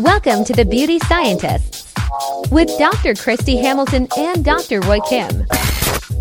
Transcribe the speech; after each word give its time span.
Welcome 0.00 0.44
to 0.44 0.54
the 0.54 0.64
Beauty 0.64 0.98
Scientists 0.98 1.92
with 2.50 2.70
Dr. 2.78 3.12
Kristy 3.12 3.60
Hamilton 3.60 4.08
and 4.16 4.42
Dr. 4.42 4.80
Roy 4.80 4.98
Kim. 5.00 5.44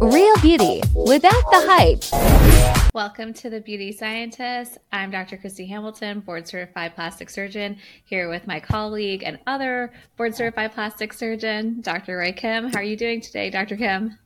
Real 0.02 0.36
beauty 0.42 0.82
without 0.94 1.32
the 1.50 1.64
hype. 1.66 2.94
Welcome 2.94 3.34
to 3.36 3.50
the 3.50 3.62
Beauty 3.62 3.94
Scientists. 3.94 4.78
I'm 4.92 5.12
Dr. 5.12 5.38
Kristy 5.38 5.66
Hamilton, 5.66 6.20
board 6.20 6.46
certified 6.46 6.94
plastic 6.94 7.30
surgeon, 7.30 7.78
here 8.04 8.28
with 8.28 8.46
my 8.48 8.60
colleague 8.60 9.24
and 9.26 9.40
other 9.48 9.94
board 10.18 10.36
certified 10.36 10.74
plastic 10.74 11.14
surgeon, 11.14 11.80
Dr. 11.80 12.18
Roy 12.18 12.34
Kim. 12.34 12.74
How 12.74 12.80
are 12.80 12.84
you 12.84 12.98
doing 12.98 13.22
today, 13.22 13.50
Dr. 13.50 13.78
Kim? 13.78 14.20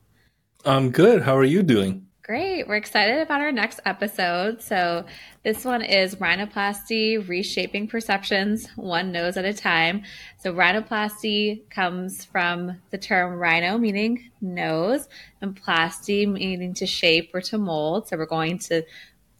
I'm 0.64 0.90
good. 0.90 1.22
How 1.22 1.36
are 1.36 1.44
you 1.44 1.62
doing? 1.62 2.08
Great. 2.24 2.66
We're 2.66 2.76
excited 2.76 3.18
about 3.18 3.42
our 3.42 3.52
next 3.52 3.80
episode. 3.84 4.62
So, 4.62 5.04
this 5.42 5.62
one 5.62 5.82
is 5.82 6.16
rhinoplasty 6.16 7.28
reshaping 7.28 7.86
perceptions, 7.86 8.66
one 8.76 9.12
nose 9.12 9.36
at 9.36 9.44
a 9.44 9.52
time. 9.52 10.04
So, 10.38 10.54
rhinoplasty 10.54 11.68
comes 11.68 12.24
from 12.24 12.80
the 12.88 12.96
term 12.96 13.34
rhino, 13.34 13.76
meaning 13.76 14.30
nose, 14.40 15.06
and 15.42 15.54
plasty, 15.54 16.26
meaning 16.26 16.72
to 16.72 16.86
shape 16.86 17.30
or 17.34 17.42
to 17.42 17.58
mold. 17.58 18.08
So, 18.08 18.16
we're 18.16 18.24
going 18.24 18.58
to 18.60 18.84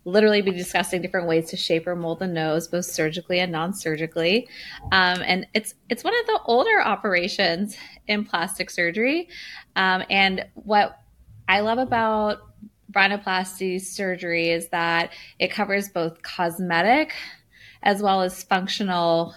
literally 0.04 0.42
be 0.42 0.50
discussing 0.50 1.00
different 1.00 1.26
ways 1.26 1.48
to 1.52 1.56
shape 1.56 1.86
or 1.86 1.96
mold 1.96 2.18
the 2.18 2.26
nose, 2.26 2.68
both 2.68 2.84
surgically 2.84 3.40
and 3.40 3.50
non-surgically. 3.50 4.46
Um, 4.92 5.22
and 5.24 5.46
it's 5.54 5.74
it's 5.88 6.04
one 6.04 6.12
of 6.20 6.26
the 6.26 6.38
older 6.44 6.82
operations 6.82 7.78
in 8.06 8.26
plastic 8.26 8.68
surgery. 8.68 9.30
Um, 9.74 10.04
and 10.10 10.44
what 10.52 11.00
I 11.48 11.60
love 11.60 11.78
about 11.78 12.40
rhinoplasty 12.94 13.80
surgery 13.80 14.50
is 14.50 14.68
that 14.68 15.10
it 15.38 15.50
covers 15.50 15.88
both 15.88 16.22
cosmetic 16.22 17.12
as 17.82 18.02
well 18.02 18.22
as 18.22 18.42
functional 18.42 19.34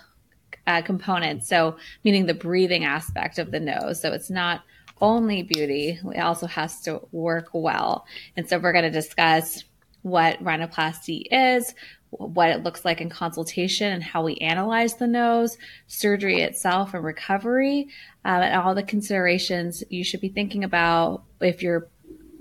uh, 0.66 0.82
components. 0.82 1.48
So, 1.48 1.78
meaning 2.04 2.26
the 2.26 2.34
breathing 2.34 2.86
aspect 2.86 3.40
of 3.40 3.52
the 3.52 3.60
nose. 3.60 4.02
So, 4.02 4.12
it's 4.12 4.30
not 4.30 4.64
only 5.00 5.44
beauty, 5.44 6.00
it 6.16 6.20
also 6.20 6.48
has 6.48 6.82
to 6.82 7.02
work 7.12 7.50
well. 7.54 8.06
And 8.36 8.48
so, 8.48 8.60
we're 8.60 8.74
going 8.74 8.84
to 8.84 8.92
discuss 8.92 9.64
what 10.02 10.42
rhinoplasty 10.44 11.24
is, 11.32 11.74
what 12.12 12.50
it 12.50 12.64
looks 12.64 12.86
like 12.86 13.02
in 13.02 13.10
consultation, 13.10 13.92
and 13.92 14.04
how 14.04 14.24
we 14.24 14.36
analyze 14.38 14.96
the 14.96 15.08
nose, 15.08 15.58
surgery 15.88 16.42
itself, 16.42 16.94
and 16.94 17.04
recovery, 17.04 17.90
uh, 18.24 18.30
and 18.30 18.62
all 18.62 18.76
the 18.76 18.84
considerations 18.84 19.84
you 19.90 20.04
should 20.04 20.22
be 20.22 20.30
thinking 20.30 20.64
about 20.64 21.24
if 21.42 21.62
you're 21.62 21.90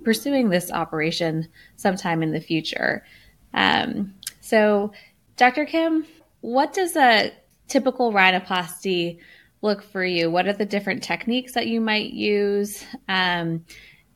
pursuing 0.06 0.50
this 0.50 0.70
operation 0.70 1.48
sometime 1.74 2.22
in 2.22 2.30
the 2.30 2.40
future. 2.40 3.04
Um, 3.52 4.14
so, 4.40 4.92
Dr. 5.36 5.64
Kim, 5.64 6.06
what 6.42 6.72
does 6.72 6.94
a 6.94 7.32
typical 7.66 8.12
rhinoplasty 8.12 9.18
look 9.62 9.82
for 9.82 10.04
you? 10.04 10.30
What 10.30 10.46
are 10.46 10.52
the 10.52 10.64
different 10.64 11.02
techniques 11.02 11.54
that 11.54 11.66
you 11.66 11.80
might 11.80 12.12
use? 12.12 12.84
Um, 13.08 13.64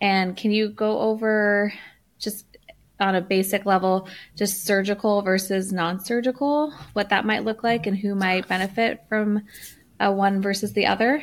and 0.00 0.36
can 0.36 0.52
you 0.52 0.68
go 0.68 1.00
over 1.00 1.72
just 2.20 2.46
on 3.00 3.16
a 3.16 3.20
basic 3.20 3.66
level, 3.66 4.06
just 4.36 4.64
surgical 4.64 5.22
versus 5.22 5.72
non 5.72 5.98
surgical, 5.98 6.72
what 6.92 7.08
that 7.08 7.26
might 7.26 7.44
look 7.44 7.64
like 7.64 7.88
and 7.88 7.98
who 7.98 8.14
might 8.14 8.46
benefit 8.46 9.02
from 9.08 9.42
uh, 9.98 10.12
one 10.12 10.40
versus 10.40 10.72
the 10.72 10.86
other? 10.86 11.20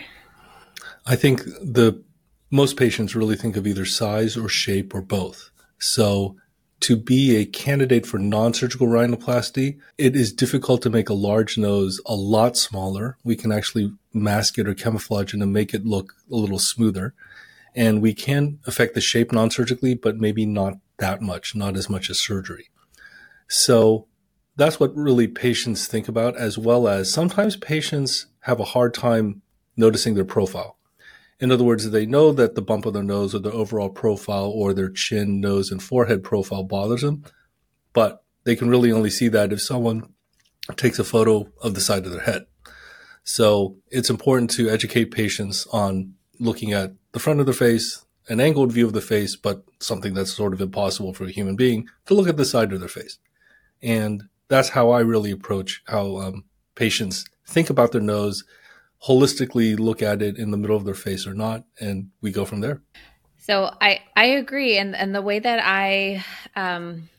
I 1.06 1.16
think 1.16 1.46
the 1.46 2.04
most 2.50 2.78
patients 2.78 3.16
really 3.16 3.36
think 3.36 3.58
of 3.58 3.68
either 3.68 3.86
size 3.86 4.38
or 4.38 4.48
shape 4.48 4.94
or 4.96 5.02
both. 5.02 5.52
So 5.80 6.36
to 6.82 6.96
be 6.96 7.36
a 7.36 7.46
candidate 7.46 8.06
for 8.06 8.20
non-surgical 8.20 8.88
rhinoplasty, 8.88 9.80
it 9.98 10.16
is 10.16 10.32
difficult 10.32 10.82
to 10.84 10.90
make 10.90 11.10
a 11.10 11.14
large 11.14 11.58
nose 11.58 12.00
a 12.06 12.16
lot 12.16 12.56
smaller. 12.56 13.18
We 13.24 13.36
can 13.36 13.52
actually 13.52 13.94
mask 14.14 14.58
it 14.58 14.68
or 14.68 14.74
camouflage 14.74 15.34
it 15.34 15.42
and 15.42 15.52
make 15.54 15.74
it 15.74 15.86
look 15.86 16.14
a 16.32 16.36
little 16.36 16.60
smoother. 16.60 17.14
And 17.76 18.02
we 18.02 18.14
can 18.14 18.60
affect 18.66 18.94
the 18.96 19.02
shape 19.02 19.32
non-surgically, 19.32 19.96
but 19.96 20.18
maybe 20.18 20.46
not 20.46 20.78
that 20.98 21.22
much, 21.22 21.56
not 21.56 21.76
as 21.76 21.90
much 21.90 22.10
as 22.10 22.20
surgery. 22.20 22.70
So 23.48 24.08
that's 24.56 24.80
what 24.80 24.96
really 24.96 25.28
patients 25.28 25.88
think 25.88 26.08
about, 26.08 26.36
as 26.38 26.58
well 26.58 26.88
as 26.88 27.12
sometimes 27.12 27.56
patients 27.56 28.28
have 28.42 28.60
a 28.60 28.66
hard 28.66 28.94
time 28.94 29.42
noticing 29.76 30.16
their 30.16 30.26
profile. 30.26 30.77
In 31.40 31.52
other 31.52 31.64
words, 31.64 31.90
they 31.92 32.06
know 32.06 32.32
that 32.32 32.56
the 32.56 32.62
bump 32.62 32.86
of 32.86 32.94
their 32.94 33.04
nose 33.04 33.36
or 33.36 33.40
the 33.40 33.52
overall 33.52 33.90
profile 33.90 34.48
or 34.48 34.74
their 34.74 34.90
chin, 34.90 35.40
nose, 35.40 35.72
and 35.72 35.82
forehead 35.82 36.24
profile 36.24 36.64
bothers 36.64 37.02
them, 37.02 37.24
but 37.94 38.24
they 38.44 38.56
can 38.56 38.70
really 38.70 38.92
only 38.92 39.10
see 39.10 39.28
that 39.28 39.54
if 39.54 39.62
someone 39.62 40.14
takes 40.76 41.00
a 41.00 41.04
photo 41.04 41.48
of 41.62 41.76
the 41.76 41.82
side 41.82 42.06
of 42.06 42.12
their 42.12 42.22
head. 42.22 42.46
So 43.24 43.76
it's 43.92 44.10
important 44.10 44.50
to 44.52 44.70
educate 44.70 45.12
patients 45.12 45.68
on 45.68 46.14
looking 46.40 46.74
at 46.74 46.94
the 47.12 47.20
front 47.20 47.40
of 47.40 47.46
the 47.46 47.54
face, 47.54 48.06
an 48.30 48.40
angled 48.40 48.72
view 48.72 48.88
of 48.88 48.94
the 48.94 49.02
face, 49.02 49.36
but 49.36 49.64
something 49.80 50.14
that's 50.14 50.34
sort 50.34 50.54
of 50.54 50.62
impossible 50.62 51.14
for 51.14 51.26
a 51.26 51.32
human 51.32 51.56
being 51.56 51.88
to 52.06 52.14
look 52.14 52.28
at 52.28 52.38
the 52.38 52.46
side 52.46 52.74
of 52.74 52.80
their 52.80 52.90
face. 52.90 53.20
And 53.82 54.24
that's 54.48 54.70
how 54.70 54.92
I 54.92 55.02
really 55.02 55.32
approach 55.32 55.84
how 55.88 56.18
um, 56.18 56.46
patients 56.76 57.26
think 57.46 57.70
about 57.70 57.92
their 57.92 58.02
nose 58.02 58.44
holistically 59.06 59.78
look 59.78 60.02
at 60.02 60.22
it 60.22 60.38
in 60.38 60.52
the 60.52 60.58
middle 60.58 60.76
of 60.76 60.86
their 60.86 60.96
face 60.96 61.28
or 61.28 61.34
not, 61.34 61.64
and 61.80 62.10
we 62.22 62.32
go 62.32 62.46
from 62.46 62.62
there. 62.62 62.82
So 63.38 63.72
I 63.80 64.00
I 64.16 64.26
agree, 64.26 64.78
and 64.78 64.96
and 64.96 65.16
the 65.16 65.22
way 65.22 65.40
that 65.40 65.62
I 65.64 66.26
um, 66.56 67.10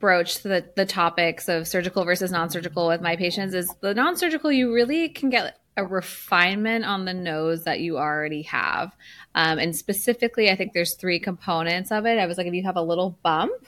broach 0.00 0.42
the 0.42 0.64
the 0.76 0.84
topics 0.84 1.48
of 1.48 1.66
surgical 1.66 2.04
versus 2.04 2.30
non-surgical 2.30 2.88
with 2.88 3.00
my 3.00 3.16
patients 3.16 3.54
is 3.54 3.74
the 3.80 3.94
non-surgical 3.94 4.52
you 4.52 4.74
really 4.74 5.08
can 5.08 5.30
get 5.30 5.58
a 5.76 5.84
refinement 5.84 6.84
on 6.84 7.04
the 7.04 7.14
nose 7.14 7.64
that 7.64 7.80
you 7.80 7.96
already 7.96 8.42
have, 8.42 8.94
um, 9.34 9.58
and 9.58 9.74
specifically 9.74 10.50
I 10.50 10.56
think 10.56 10.72
there's 10.72 10.96
three 10.96 11.18
components 11.18 11.90
of 11.90 12.06
it. 12.06 12.18
I 12.18 12.26
was 12.26 12.36
like, 12.36 12.46
if 12.46 12.54
you 12.54 12.64
have 12.64 12.76
a 12.76 12.82
little 12.82 13.18
bump, 13.22 13.66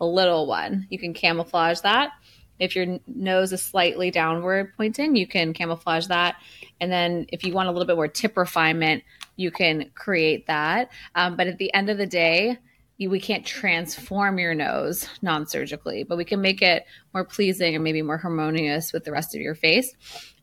a 0.00 0.06
little 0.06 0.46
one, 0.46 0.86
you 0.88 0.98
can 0.98 1.12
camouflage 1.12 1.80
that. 1.80 2.12
If 2.58 2.76
your 2.76 2.98
nose 3.06 3.52
is 3.52 3.62
slightly 3.62 4.10
downward 4.10 4.72
pointing, 4.76 5.16
you 5.16 5.26
can 5.26 5.52
camouflage 5.52 6.06
that. 6.06 6.36
And 6.80 6.90
then 6.90 7.26
if 7.28 7.44
you 7.44 7.52
want 7.52 7.68
a 7.68 7.72
little 7.72 7.86
bit 7.86 7.96
more 7.96 8.08
tip 8.08 8.36
refinement, 8.36 9.02
you 9.36 9.50
can 9.50 9.90
create 9.94 10.46
that. 10.46 10.90
Um, 11.14 11.36
but 11.36 11.46
at 11.46 11.58
the 11.58 11.72
end 11.74 11.90
of 11.90 11.98
the 11.98 12.06
day, 12.06 12.58
you, 12.96 13.10
we 13.10 13.20
can't 13.20 13.44
transform 13.44 14.38
your 14.38 14.54
nose 14.54 15.08
non 15.20 15.46
surgically, 15.46 16.04
but 16.04 16.16
we 16.16 16.24
can 16.24 16.40
make 16.40 16.62
it 16.62 16.86
more 17.12 17.24
pleasing 17.24 17.74
and 17.74 17.82
maybe 17.82 18.02
more 18.02 18.18
harmonious 18.18 18.92
with 18.92 19.04
the 19.04 19.10
rest 19.10 19.34
of 19.34 19.40
your 19.40 19.56
face. 19.56 19.94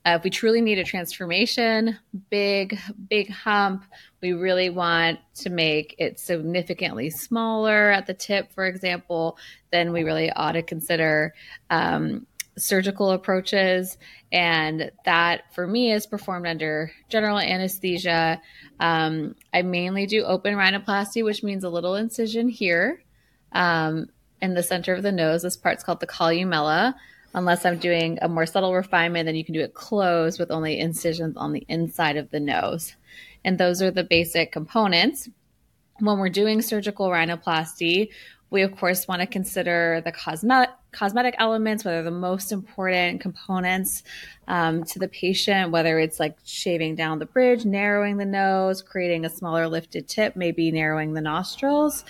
Uh, 0.04 0.16
if 0.18 0.24
we 0.24 0.30
truly 0.32 0.62
need 0.62 0.80
a 0.80 0.84
transformation, 0.84 1.98
big, 2.30 2.80
big 3.10 3.30
hump, 3.30 3.86
we 4.22 4.34
really 4.34 4.70
want 4.70 5.20
to 5.36 5.50
make 5.50 5.96
it 6.00 6.20
significantly 6.20 7.10
smaller 7.10 7.92
at 7.92 8.08
the 8.08 8.14
tip, 8.14 8.52
for 8.52 8.66
example, 8.66 9.38
then 9.72 9.94
we 9.94 10.04
really 10.04 10.32
ought 10.32 10.54
to 10.54 10.64
consider 10.64 11.34
um, 11.70 12.26
surgical 12.58 13.12
approaches. 13.12 13.98
And 14.32 14.92
that 15.06 15.54
for 15.54 15.68
me 15.68 15.92
is 15.92 16.08
performed 16.08 16.48
under 16.48 16.92
general 17.10 17.38
anesthesia. 17.38 18.42
Um, 18.80 19.36
I 19.54 19.62
mainly 19.62 20.08
do 20.08 20.24
open 20.24 20.56
rhinoplasty, 20.56 21.24
which 21.24 21.44
means 21.44 21.64
a 21.64 21.70
little 21.70 21.96
incision 21.96 22.50
here 22.50 23.04
um, 23.52 24.08
in 24.42 24.56
the 24.56 24.64
center 24.64 24.94
of 24.96 25.04
the 25.04 25.12
nose. 25.12 25.44
This 25.44 25.58
part's 25.58 25.84
called 25.84 26.00
the 26.00 26.08
columella. 26.08 26.96
Unless 27.34 27.66
I'm 27.66 27.78
doing 27.78 28.20
a 28.22 28.28
more 28.28 28.46
subtle 28.46 28.74
refinement, 28.74 29.26
then 29.26 29.36
you 29.36 29.46
can 29.46 29.54
do 29.54 29.62
it 29.62 29.74
closed 29.74 30.40
with 30.40 30.52
only 30.52 30.80
incisions 30.80 31.38
on 31.38 31.54
the 31.54 31.66
inside 31.70 32.18
of 32.18 32.30
the 32.30 32.40
nose. 32.40 32.96
And 33.46 33.58
those 33.58 33.82
are 33.82 33.92
the 33.92 34.04
basic 34.04 34.52
components. 34.52 35.30
When 36.00 36.18
we're 36.18 36.30
doing 36.30 36.62
surgical 36.62 37.10
rhinoplasty, 37.10 38.10
we, 38.50 38.64
of 38.64 38.76
course, 38.76 39.08
want 39.08 39.22
to 39.22 39.28
consider 39.28 40.02
the 40.04 40.12
cosmetic, 40.12 40.72
cosmetic 40.92 41.36
elements, 41.38 41.86
whether 41.86 42.04
the 42.04 42.12
most 42.12 42.52
important 42.52 43.22
components 43.22 44.04
um, 44.48 44.84
to 44.84 45.00
the 45.00 45.08
patient, 45.08 45.72
whether 45.72 45.98
it's 46.00 46.20
like 46.20 46.38
shaving 46.44 46.96
down 46.96 47.20
the 47.20 47.26
bridge, 47.26 47.64
narrowing 47.64 48.18
the 48.18 48.26
nose, 48.26 48.82
creating 48.82 49.24
a 49.24 49.30
smaller 49.30 49.70
lifted 49.70 50.10
tip, 50.10 50.36
maybe 50.36 50.70
narrowing 50.70 51.14
the 51.14 51.22
nostrils, 51.22 52.04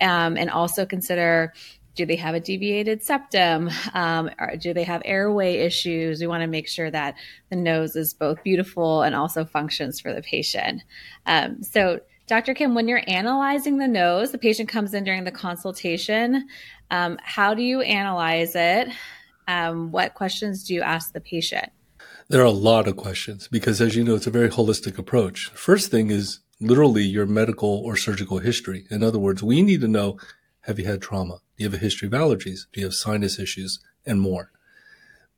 um, 0.00 0.36
and 0.36 0.50
also 0.50 0.86
consider 0.86 1.52
do 1.94 2.06
they 2.06 2.16
have 2.16 2.34
a 2.34 2.40
deviated 2.40 3.02
septum? 3.02 3.70
Um, 3.94 4.30
do 4.58 4.72
they 4.72 4.84
have 4.84 5.02
airway 5.04 5.56
issues? 5.56 6.20
We 6.20 6.26
want 6.26 6.42
to 6.42 6.46
make 6.46 6.68
sure 6.68 6.90
that 6.90 7.14
the 7.50 7.56
nose 7.56 7.96
is 7.96 8.14
both 8.14 8.42
beautiful 8.42 9.02
and 9.02 9.14
also 9.14 9.44
functions 9.44 10.00
for 10.00 10.12
the 10.12 10.22
patient. 10.22 10.82
Um, 11.26 11.62
so, 11.62 12.00
Dr. 12.26 12.54
Kim, 12.54 12.74
when 12.74 12.88
you're 12.88 13.02
analyzing 13.08 13.78
the 13.78 13.88
nose, 13.88 14.32
the 14.32 14.38
patient 14.38 14.68
comes 14.68 14.94
in 14.94 15.04
during 15.04 15.24
the 15.24 15.32
consultation. 15.32 16.48
Um, 16.90 17.18
how 17.22 17.52
do 17.52 17.62
you 17.62 17.82
analyze 17.82 18.54
it? 18.54 18.88
Um, 19.48 19.90
what 19.90 20.14
questions 20.14 20.64
do 20.64 20.72
you 20.72 20.82
ask 20.82 21.12
the 21.12 21.20
patient? 21.20 21.70
There 22.28 22.40
are 22.40 22.46
a 22.46 22.50
lot 22.50 22.88
of 22.88 22.96
questions 22.96 23.48
because, 23.48 23.80
as 23.80 23.96
you 23.96 24.04
know, 24.04 24.14
it's 24.14 24.26
a 24.26 24.30
very 24.30 24.48
holistic 24.48 24.96
approach. 24.96 25.48
First 25.48 25.90
thing 25.90 26.10
is 26.10 26.40
literally 26.60 27.02
your 27.02 27.26
medical 27.26 27.82
or 27.84 27.96
surgical 27.96 28.38
history. 28.38 28.86
In 28.90 29.02
other 29.02 29.18
words, 29.18 29.42
we 29.42 29.60
need 29.60 29.80
to 29.82 29.88
know 29.88 30.18
have 30.62 30.78
you 30.78 30.84
had 30.84 31.02
trauma? 31.02 31.40
You 31.62 31.70
have 31.70 31.74
a 31.74 31.84
history 31.84 32.08
of 32.08 32.12
allergies? 32.12 32.66
Do 32.72 32.80
you 32.80 32.86
have 32.86 32.94
sinus 32.94 33.38
issues? 33.38 33.78
And 34.04 34.20
more. 34.20 34.50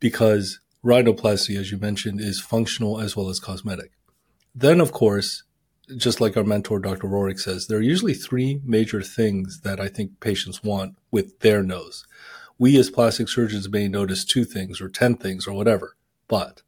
Because 0.00 0.58
rhinoplasty, 0.82 1.54
as 1.60 1.70
you 1.70 1.76
mentioned, 1.76 2.18
is 2.18 2.40
functional 2.40 2.98
as 2.98 3.14
well 3.14 3.28
as 3.28 3.38
cosmetic. 3.38 3.92
Then, 4.54 4.80
of 4.80 4.90
course, 4.90 5.42
just 5.94 6.22
like 6.22 6.34
our 6.34 6.42
mentor, 6.42 6.78
Dr. 6.78 7.08
Rohrich 7.08 7.40
says, 7.40 7.66
there 7.66 7.76
are 7.76 7.82
usually 7.82 8.14
three 8.14 8.62
major 8.64 9.02
things 9.02 9.60
that 9.60 9.80
I 9.80 9.88
think 9.88 10.18
patients 10.20 10.64
want 10.64 10.96
with 11.10 11.40
their 11.40 11.62
nose. 11.62 12.06
We 12.58 12.78
as 12.78 12.88
plastic 12.88 13.28
surgeons 13.28 13.68
may 13.68 13.86
notice 13.86 14.24
two 14.24 14.46
things 14.46 14.80
or 14.80 14.88
10 14.88 15.16
things 15.16 15.46
or 15.46 15.52
whatever, 15.52 15.94
but 16.26 16.62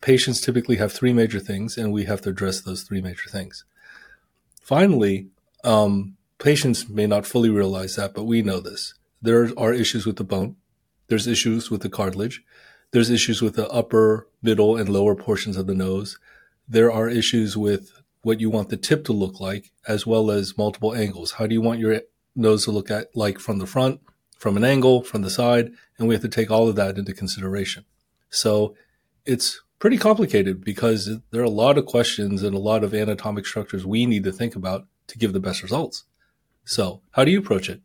patients 0.00 0.40
typically 0.40 0.76
have 0.76 0.92
three 0.92 1.12
major 1.12 1.38
things 1.38 1.78
and 1.78 1.92
we 1.92 2.06
have 2.06 2.20
to 2.22 2.30
address 2.30 2.60
those 2.60 2.82
three 2.82 3.00
major 3.00 3.30
things. 3.30 3.64
Finally, 4.60 5.28
um, 5.62 6.16
patients 6.38 6.88
may 6.88 7.06
not 7.06 7.26
fully 7.26 7.50
realize 7.50 7.96
that, 7.96 8.14
but 8.14 8.24
we 8.24 8.42
know 8.42 8.60
this. 8.60 8.94
There 9.20 9.50
are 9.56 9.72
issues 9.72 10.06
with 10.06 10.16
the 10.16 10.24
bone. 10.24 10.56
There's 11.08 11.26
issues 11.26 11.70
with 11.70 11.82
the 11.82 11.88
cartilage. 11.88 12.44
There's 12.90 13.10
issues 13.10 13.42
with 13.42 13.54
the 13.56 13.68
upper, 13.68 14.28
middle, 14.42 14.76
and 14.76 14.88
lower 14.88 15.14
portions 15.14 15.56
of 15.56 15.66
the 15.66 15.74
nose. 15.74 16.18
There 16.68 16.90
are 16.92 17.08
issues 17.08 17.56
with 17.56 18.02
what 18.22 18.40
you 18.40 18.50
want 18.50 18.68
the 18.68 18.76
tip 18.76 19.04
to 19.04 19.12
look 19.12 19.40
like, 19.40 19.72
as 19.86 20.06
well 20.06 20.30
as 20.30 20.56
multiple 20.56 20.94
angles. 20.94 21.32
How 21.32 21.46
do 21.46 21.54
you 21.54 21.60
want 21.60 21.80
your 21.80 22.00
nose 22.34 22.64
to 22.64 22.70
look 22.70 22.90
at, 22.90 23.14
like 23.16 23.38
from 23.38 23.58
the 23.58 23.66
front, 23.66 24.00
from 24.38 24.56
an 24.56 24.64
angle, 24.64 25.02
from 25.02 25.22
the 25.22 25.30
side? 25.30 25.72
And 25.98 26.08
we 26.08 26.14
have 26.14 26.22
to 26.22 26.28
take 26.28 26.50
all 26.50 26.68
of 26.68 26.76
that 26.76 26.98
into 26.98 27.12
consideration. 27.12 27.84
So 28.30 28.74
it's 29.24 29.60
pretty 29.78 29.98
complicated 29.98 30.64
because 30.64 31.10
there 31.30 31.40
are 31.40 31.44
a 31.44 31.50
lot 31.50 31.78
of 31.78 31.86
questions 31.86 32.42
and 32.42 32.54
a 32.54 32.60
lot 32.60 32.84
of 32.84 32.94
anatomic 32.94 33.46
structures 33.46 33.86
we 33.86 34.06
need 34.06 34.24
to 34.24 34.32
think 34.32 34.56
about 34.56 34.86
to 35.08 35.18
give 35.18 35.32
the 35.32 35.40
best 35.40 35.62
results. 35.62 36.04
So 36.68 37.00
how 37.12 37.24
do 37.24 37.30
you 37.30 37.38
approach 37.38 37.70
it? 37.70 37.80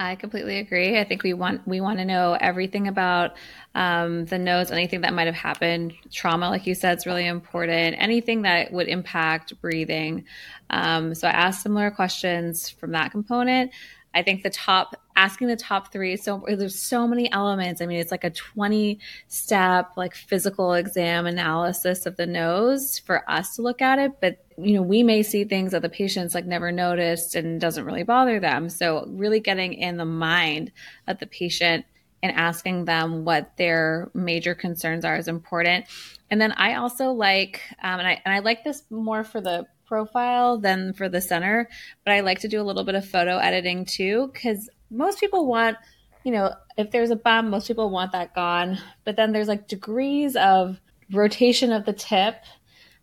I 0.00 0.16
completely 0.16 0.58
agree. 0.58 0.98
I 0.98 1.04
think 1.04 1.22
we 1.22 1.32
want 1.32 1.64
we 1.68 1.80
want 1.80 1.98
to 1.98 2.04
know 2.04 2.36
everything 2.40 2.88
about 2.88 3.36
um, 3.74 4.24
the 4.24 4.38
nose, 4.38 4.72
anything 4.72 5.02
that 5.02 5.12
might 5.12 5.26
have 5.26 5.36
happened, 5.36 5.92
trauma, 6.10 6.48
like 6.48 6.66
you 6.66 6.74
said, 6.74 6.98
is 6.98 7.06
really 7.06 7.26
important. 7.26 7.96
Anything 7.98 8.42
that 8.42 8.72
would 8.72 8.88
impact 8.88 9.60
breathing. 9.60 10.24
Um, 10.70 11.14
so 11.14 11.28
I 11.28 11.32
asked 11.32 11.62
similar 11.62 11.92
questions 11.92 12.68
from 12.68 12.92
that 12.92 13.12
component. 13.12 13.70
I 14.14 14.22
think 14.22 14.42
the 14.42 14.50
top 14.50 14.96
asking 15.16 15.48
the 15.48 15.56
top 15.56 15.92
three. 15.92 16.16
So 16.16 16.44
there's 16.48 16.80
so 16.80 17.06
many 17.06 17.30
elements. 17.30 17.82
I 17.82 17.86
mean, 17.86 18.00
it's 18.00 18.10
like 18.10 18.24
a 18.24 18.30
20 18.30 18.98
step 19.28 19.92
like 19.96 20.14
physical 20.14 20.72
exam 20.72 21.26
analysis 21.26 22.06
of 22.06 22.16
the 22.16 22.26
nose 22.26 22.98
for 22.98 23.28
us 23.30 23.56
to 23.56 23.62
look 23.62 23.82
at 23.82 23.98
it. 23.98 24.12
But 24.20 24.44
you 24.56 24.74
know, 24.74 24.82
we 24.82 25.02
may 25.02 25.22
see 25.22 25.44
things 25.44 25.72
that 25.72 25.82
the 25.82 25.88
patients 25.88 26.34
like 26.34 26.46
never 26.46 26.72
noticed 26.72 27.34
and 27.34 27.60
doesn't 27.60 27.84
really 27.84 28.02
bother 28.02 28.40
them. 28.40 28.68
So 28.70 29.04
really 29.08 29.40
getting 29.40 29.74
in 29.74 29.96
the 29.98 30.04
mind 30.06 30.72
of 31.06 31.18
the 31.18 31.26
patient 31.26 31.84
and 32.22 32.32
asking 32.36 32.84
them 32.86 33.24
what 33.24 33.56
their 33.56 34.10
major 34.14 34.54
concerns 34.54 35.04
are 35.04 35.16
is 35.16 35.28
important. 35.28 35.86
And 36.30 36.40
then 36.40 36.52
I 36.52 36.74
also 36.74 37.12
like, 37.12 37.60
um, 37.82 37.98
and 37.98 38.08
I 38.08 38.22
and 38.24 38.34
I 38.34 38.38
like 38.40 38.64
this 38.64 38.84
more 38.90 39.24
for 39.24 39.40
the 39.40 39.66
profile 39.90 40.56
than 40.56 40.92
for 40.94 41.08
the 41.08 41.20
center, 41.20 41.68
but 42.04 42.14
I 42.14 42.20
like 42.20 42.38
to 42.40 42.48
do 42.48 42.60
a 42.60 42.62
little 42.62 42.84
bit 42.84 42.94
of 42.94 43.04
photo 43.06 43.38
editing 43.38 43.84
too 43.84 44.30
because 44.32 44.70
most 44.88 45.18
people 45.18 45.46
want, 45.46 45.76
you 46.24 46.32
know, 46.32 46.54
if 46.78 46.92
there's 46.92 47.10
a 47.10 47.16
bump, 47.16 47.48
most 47.48 47.66
people 47.66 47.90
want 47.90 48.12
that 48.12 48.34
gone. 48.34 48.78
But 49.04 49.16
then 49.16 49.32
there's 49.32 49.48
like 49.48 49.66
degrees 49.66 50.36
of 50.36 50.80
rotation 51.12 51.72
of 51.72 51.84
the 51.84 51.92
tip. 51.92 52.36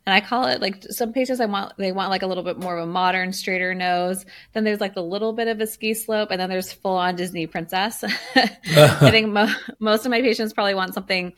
And 0.06 0.14
I 0.14 0.22
call 0.22 0.48
it 0.48 0.62
like 0.62 0.84
some 0.84 1.12
patients 1.12 1.42
I 1.42 1.46
want 1.48 1.74
they 1.78 1.92
want 1.92 2.10
like 2.10 2.22
a 2.22 2.28
little 2.28 2.44
bit 2.44 2.58
more 2.58 2.78
of 2.78 2.88
a 2.88 2.90
modern 2.90 3.34
straighter 3.34 3.76
nose. 3.76 4.26
Then 4.54 4.64
there's 4.64 4.80
like 4.80 4.96
the 4.96 5.04
little 5.04 5.34
bit 5.34 5.50
of 5.50 5.60
a 5.60 5.68
ski 5.68 5.94
slope, 5.94 6.30
and 6.32 6.40
then 6.40 6.50
there's 6.50 6.72
full 6.72 6.96
on 6.96 7.18
Disney 7.18 7.46
princess. 7.46 8.06
I 8.36 9.12
think 9.12 9.34
mo- 9.34 9.54
most 9.80 10.06
of 10.06 10.12
my 10.12 10.22
patients 10.22 10.54
probably 10.54 10.76
want 10.76 10.94
something 10.94 11.34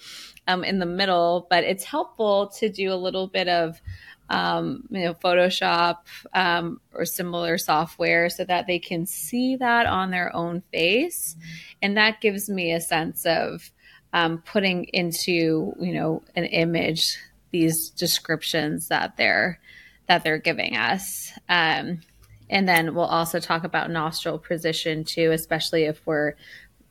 um, 0.47 0.63
in 0.63 0.77
the 0.77 0.85
middle, 0.85 1.47
but 1.49 1.63
it's 1.63 1.83
helpful 1.83 2.49
to 2.59 2.69
do 2.69 2.93
a 2.93 2.95
little 2.95 3.27
bit 3.27 3.47
of 3.47 3.81
um, 4.29 4.83
you 4.89 5.01
know, 5.01 5.13
Photoshop 5.13 5.97
um, 6.33 6.79
or 6.93 7.05
similar 7.05 7.57
software 7.57 8.29
so 8.29 8.45
that 8.45 8.67
they 8.67 8.79
can 8.79 9.05
see 9.05 9.55
that 9.55 9.85
on 9.85 10.11
their 10.11 10.35
own 10.35 10.61
face. 10.71 11.35
And 11.81 11.97
that 11.97 12.21
gives 12.21 12.49
me 12.49 12.71
a 12.71 12.81
sense 12.81 13.25
of 13.25 13.71
um, 14.13 14.39
putting 14.39 14.85
into, 14.85 15.73
you 15.79 15.93
know, 15.93 16.23
an 16.35 16.45
image 16.45 17.17
these 17.51 17.89
descriptions 17.89 18.89
that 18.89 19.17
they're 19.17 19.59
that 20.07 20.23
they're 20.23 20.39
giving 20.39 20.75
us. 20.75 21.31
Um, 21.47 22.01
and 22.49 22.67
then 22.67 22.95
we'll 22.95 23.05
also 23.05 23.39
talk 23.39 23.63
about 23.63 23.91
nostril 23.91 24.39
position 24.39 25.03
too, 25.03 25.31
especially 25.31 25.83
if 25.83 26.05
we're 26.05 26.33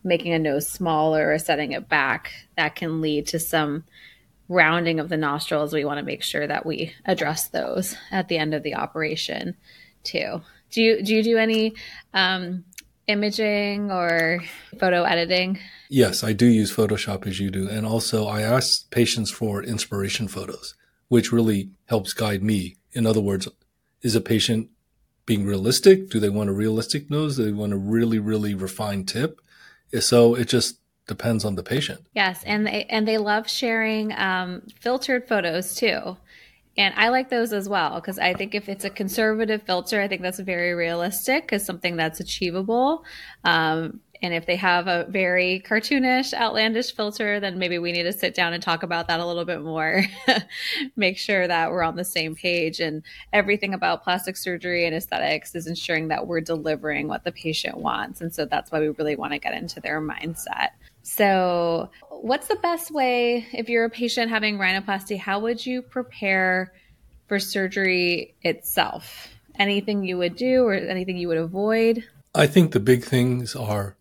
making 0.04 0.32
a 0.32 0.38
nose 0.38 0.68
smaller 0.68 1.32
or 1.32 1.38
setting 1.38 1.72
it 1.72 1.88
back. 1.88 2.32
That 2.56 2.76
can 2.76 3.00
lead 3.00 3.26
to 3.28 3.40
some 3.40 3.84
rounding 4.48 4.98
of 4.98 5.08
the 5.08 5.16
nostrils, 5.16 5.72
we 5.72 5.84
want 5.84 5.98
to 5.98 6.04
make 6.04 6.22
sure 6.22 6.46
that 6.46 6.64
we 6.64 6.94
address 7.04 7.48
those 7.48 7.96
at 8.10 8.28
the 8.28 8.38
end 8.38 8.54
of 8.54 8.62
the 8.62 8.74
operation 8.74 9.56
too. 10.02 10.40
Do 10.70 10.82
you 10.82 11.02
do 11.02 11.14
you 11.14 11.22
do 11.22 11.38
any 11.38 11.74
um, 12.12 12.64
imaging 13.06 13.90
or 13.90 14.42
photo 14.78 15.04
editing? 15.04 15.58
Yes, 15.88 16.22
I 16.22 16.32
do 16.32 16.46
use 16.46 16.74
Photoshop 16.74 17.26
as 17.26 17.40
you 17.40 17.50
do, 17.50 17.68
and 17.68 17.86
also 17.86 18.26
I 18.26 18.42
ask 18.42 18.90
patients 18.90 19.30
for 19.30 19.62
inspiration 19.62 20.28
photos, 20.28 20.74
which 21.08 21.32
really 21.32 21.70
helps 21.86 22.12
guide 22.12 22.42
me. 22.42 22.76
In 22.92 23.06
other 23.06 23.20
words, 23.20 23.48
is 24.02 24.14
a 24.14 24.20
patient 24.20 24.68
being 25.24 25.46
realistic? 25.46 26.10
Do 26.10 26.20
they 26.20 26.28
want 26.28 26.50
a 26.50 26.54
realistic 26.54 27.10
nose? 27.10 27.36
Do 27.36 27.44
they 27.44 27.52
want 27.52 27.72
a 27.72 27.78
really 27.78 28.18
really 28.18 28.54
refined 28.54 29.08
tip? 29.08 29.40
So 30.00 30.34
it 30.34 30.48
just 30.48 30.77
depends 31.08 31.44
on 31.44 31.56
the 31.56 31.64
patient. 31.64 32.04
Yes, 32.14 32.44
and 32.46 32.64
they 32.66 32.84
and 32.84 33.08
they 33.08 33.18
love 33.18 33.50
sharing 33.50 34.12
um, 34.12 34.62
filtered 34.80 35.26
photos 35.26 35.74
too. 35.74 36.16
And 36.76 36.94
I 36.96 37.08
like 37.08 37.28
those 37.28 37.52
as 37.52 37.68
well 37.68 37.96
because 37.96 38.20
I 38.20 38.34
think 38.34 38.54
if 38.54 38.68
it's 38.68 38.84
a 38.84 38.90
conservative 38.90 39.64
filter, 39.64 40.00
I 40.00 40.06
think 40.06 40.22
that's 40.22 40.38
very 40.38 40.74
realistic 40.74 41.52
as 41.52 41.66
something 41.66 41.96
that's 41.96 42.20
achievable. 42.20 43.04
Um, 43.42 44.00
and 44.20 44.34
if 44.34 44.46
they 44.46 44.56
have 44.56 44.88
a 44.88 45.06
very 45.08 45.62
cartoonish, 45.64 46.34
outlandish 46.34 46.94
filter, 46.94 47.38
then 47.38 47.58
maybe 47.58 47.78
we 47.78 47.92
need 47.92 48.02
to 48.04 48.12
sit 48.12 48.34
down 48.34 48.52
and 48.52 48.62
talk 48.62 48.82
about 48.82 49.06
that 49.08 49.20
a 49.20 49.26
little 49.26 49.44
bit 49.44 49.62
more. 49.62 50.02
Make 50.96 51.18
sure 51.18 51.46
that 51.46 51.70
we're 51.70 51.84
on 51.84 51.96
the 51.96 52.04
same 52.04 52.34
page. 52.34 52.80
And 52.80 53.02
everything 53.32 53.74
about 53.74 54.02
plastic 54.02 54.36
surgery 54.36 54.86
and 54.86 54.94
aesthetics 54.94 55.54
is 55.54 55.66
ensuring 55.66 56.08
that 56.08 56.26
we're 56.26 56.40
delivering 56.40 57.06
what 57.06 57.24
the 57.24 57.32
patient 57.32 57.78
wants. 57.78 58.20
And 58.20 58.34
so 58.34 58.44
that's 58.44 58.72
why 58.72 58.80
we 58.80 58.88
really 58.88 59.16
want 59.16 59.32
to 59.34 59.38
get 59.38 59.54
into 59.54 59.80
their 59.80 60.00
mindset. 60.00 60.70
So, 61.10 61.90
what's 62.10 62.48
the 62.48 62.56
best 62.56 62.90
way 62.90 63.46
if 63.54 63.70
you're 63.70 63.86
a 63.86 63.90
patient 63.90 64.30
having 64.30 64.58
rhinoplasty? 64.58 65.18
How 65.18 65.40
would 65.40 65.64
you 65.64 65.80
prepare 65.80 66.74
for 67.28 67.38
surgery 67.38 68.34
itself? 68.42 69.28
Anything 69.58 70.04
you 70.04 70.18
would 70.18 70.36
do 70.36 70.64
or 70.64 70.74
anything 70.74 71.16
you 71.16 71.28
would 71.28 71.38
avoid? 71.38 72.04
I 72.34 72.46
think 72.46 72.72
the 72.72 72.78
big 72.78 73.04
things 73.04 73.56
are 73.56 73.96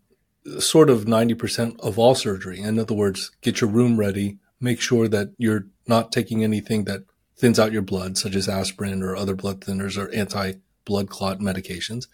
sort 0.58 0.90
of 0.90 1.06
90% 1.06 1.80
of 1.80 1.98
all 1.98 2.14
surgery. 2.14 2.60
In 2.60 2.78
other 2.78 2.94
words, 2.94 3.30
get 3.40 3.62
your 3.62 3.70
room 3.70 3.96
ready, 3.96 4.36
make 4.60 4.80
sure 4.80 5.08
that 5.08 5.30
you're 5.38 5.66
not 5.86 6.12
taking 6.12 6.44
anything 6.44 6.84
that 6.84 7.04
thins 7.36 7.58
out 7.58 7.72
your 7.72 7.82
blood, 7.82 8.18
such 8.18 8.34
as 8.34 8.50
aspirin 8.50 9.02
or 9.02 9.16
other 9.16 9.34
blood 9.34 9.62
thinners 9.62 9.96
or 9.96 10.12
anti 10.12 10.52
blood 10.84 11.08
clot 11.08 11.38
medications. 11.38 12.06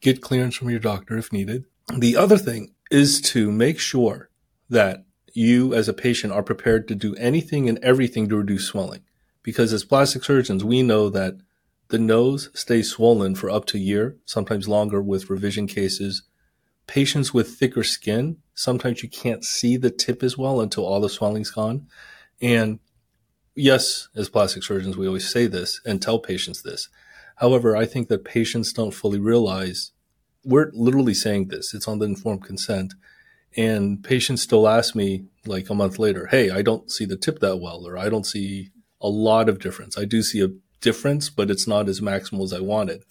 Get 0.00 0.22
clearance 0.22 0.54
from 0.54 0.70
your 0.70 0.78
doctor 0.78 1.18
if 1.18 1.32
needed. 1.32 1.64
The 1.98 2.16
other 2.16 2.38
thing 2.38 2.74
is 2.90 3.20
to 3.20 3.50
make 3.50 3.78
sure 3.78 4.30
that 4.68 5.04
you 5.32 5.74
as 5.74 5.88
a 5.88 5.92
patient 5.92 6.32
are 6.32 6.42
prepared 6.42 6.88
to 6.88 6.94
do 6.94 7.14
anything 7.16 7.68
and 7.68 7.78
everything 7.78 8.28
to 8.28 8.36
reduce 8.36 8.66
swelling. 8.66 9.02
Because 9.42 9.72
as 9.72 9.84
plastic 9.84 10.24
surgeons, 10.24 10.64
we 10.64 10.82
know 10.82 11.08
that 11.10 11.34
the 11.88 11.98
nose 11.98 12.50
stays 12.54 12.90
swollen 12.90 13.34
for 13.34 13.50
up 13.50 13.64
to 13.66 13.76
a 13.76 13.80
year, 13.80 14.16
sometimes 14.24 14.68
longer 14.68 15.02
with 15.02 15.30
revision 15.30 15.66
cases. 15.66 16.22
Patients 16.86 17.32
with 17.32 17.56
thicker 17.56 17.82
skin, 17.82 18.38
sometimes 18.54 19.02
you 19.02 19.08
can't 19.08 19.44
see 19.44 19.76
the 19.76 19.90
tip 19.90 20.22
as 20.22 20.36
well 20.36 20.60
until 20.60 20.84
all 20.84 21.00
the 21.00 21.08
swelling's 21.08 21.50
gone. 21.50 21.86
And 22.40 22.78
yes, 23.54 24.08
as 24.14 24.28
plastic 24.28 24.62
surgeons, 24.62 24.96
we 24.96 25.06
always 25.06 25.28
say 25.28 25.46
this 25.46 25.80
and 25.84 26.00
tell 26.00 26.18
patients 26.18 26.62
this. 26.62 26.88
However, 27.36 27.76
I 27.76 27.86
think 27.86 28.08
that 28.08 28.24
patients 28.24 28.72
don't 28.72 28.94
fully 28.94 29.18
realize 29.18 29.92
we're 30.44 30.70
literally 30.72 31.14
saying 31.14 31.48
this. 31.48 31.74
It's 31.74 31.88
on 31.88 31.98
the 31.98 32.06
informed 32.06 32.44
consent. 32.44 32.94
And 33.56 34.02
patients 34.02 34.42
still 34.42 34.68
ask 34.68 34.94
me 34.94 35.24
like 35.44 35.68
a 35.70 35.74
month 35.74 35.98
later, 35.98 36.26
Hey, 36.26 36.50
I 36.50 36.62
don't 36.62 36.90
see 36.90 37.04
the 37.04 37.16
tip 37.16 37.40
that 37.40 37.56
well, 37.56 37.86
or 37.86 37.98
I 37.98 38.08
don't 38.08 38.26
see 38.26 38.70
a 39.00 39.08
lot 39.08 39.48
of 39.48 39.58
difference. 39.58 39.98
I 39.98 40.04
do 40.04 40.22
see 40.22 40.42
a 40.42 40.50
difference, 40.80 41.30
but 41.30 41.50
it's 41.50 41.66
not 41.66 41.88
as 41.88 42.00
maximal 42.00 42.44
as 42.44 42.52
I 42.52 42.60
wanted. 42.60 43.04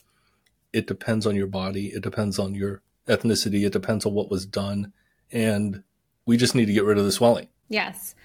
It 0.72 0.88
depends 0.88 1.26
on 1.26 1.36
your 1.36 1.48
body. 1.48 1.88
It 1.88 2.04
depends 2.04 2.40
on 2.40 2.56
your 2.56 2.82
ethnicity. 3.08 3.66
It 3.66 3.74
depends 3.74 4.06
on 4.06 4.14
what 4.14 4.30
was 4.30 4.46
done. 4.46 4.94
And 5.32 5.84
we 6.26 6.38
just 6.38 6.56
need 6.56 6.66
to 6.66 6.74
get 6.74 6.84
rid 6.84 6.98
of 6.98 7.06
the 7.06 7.12
swelling. 7.12 7.48
Yes. 7.68 8.16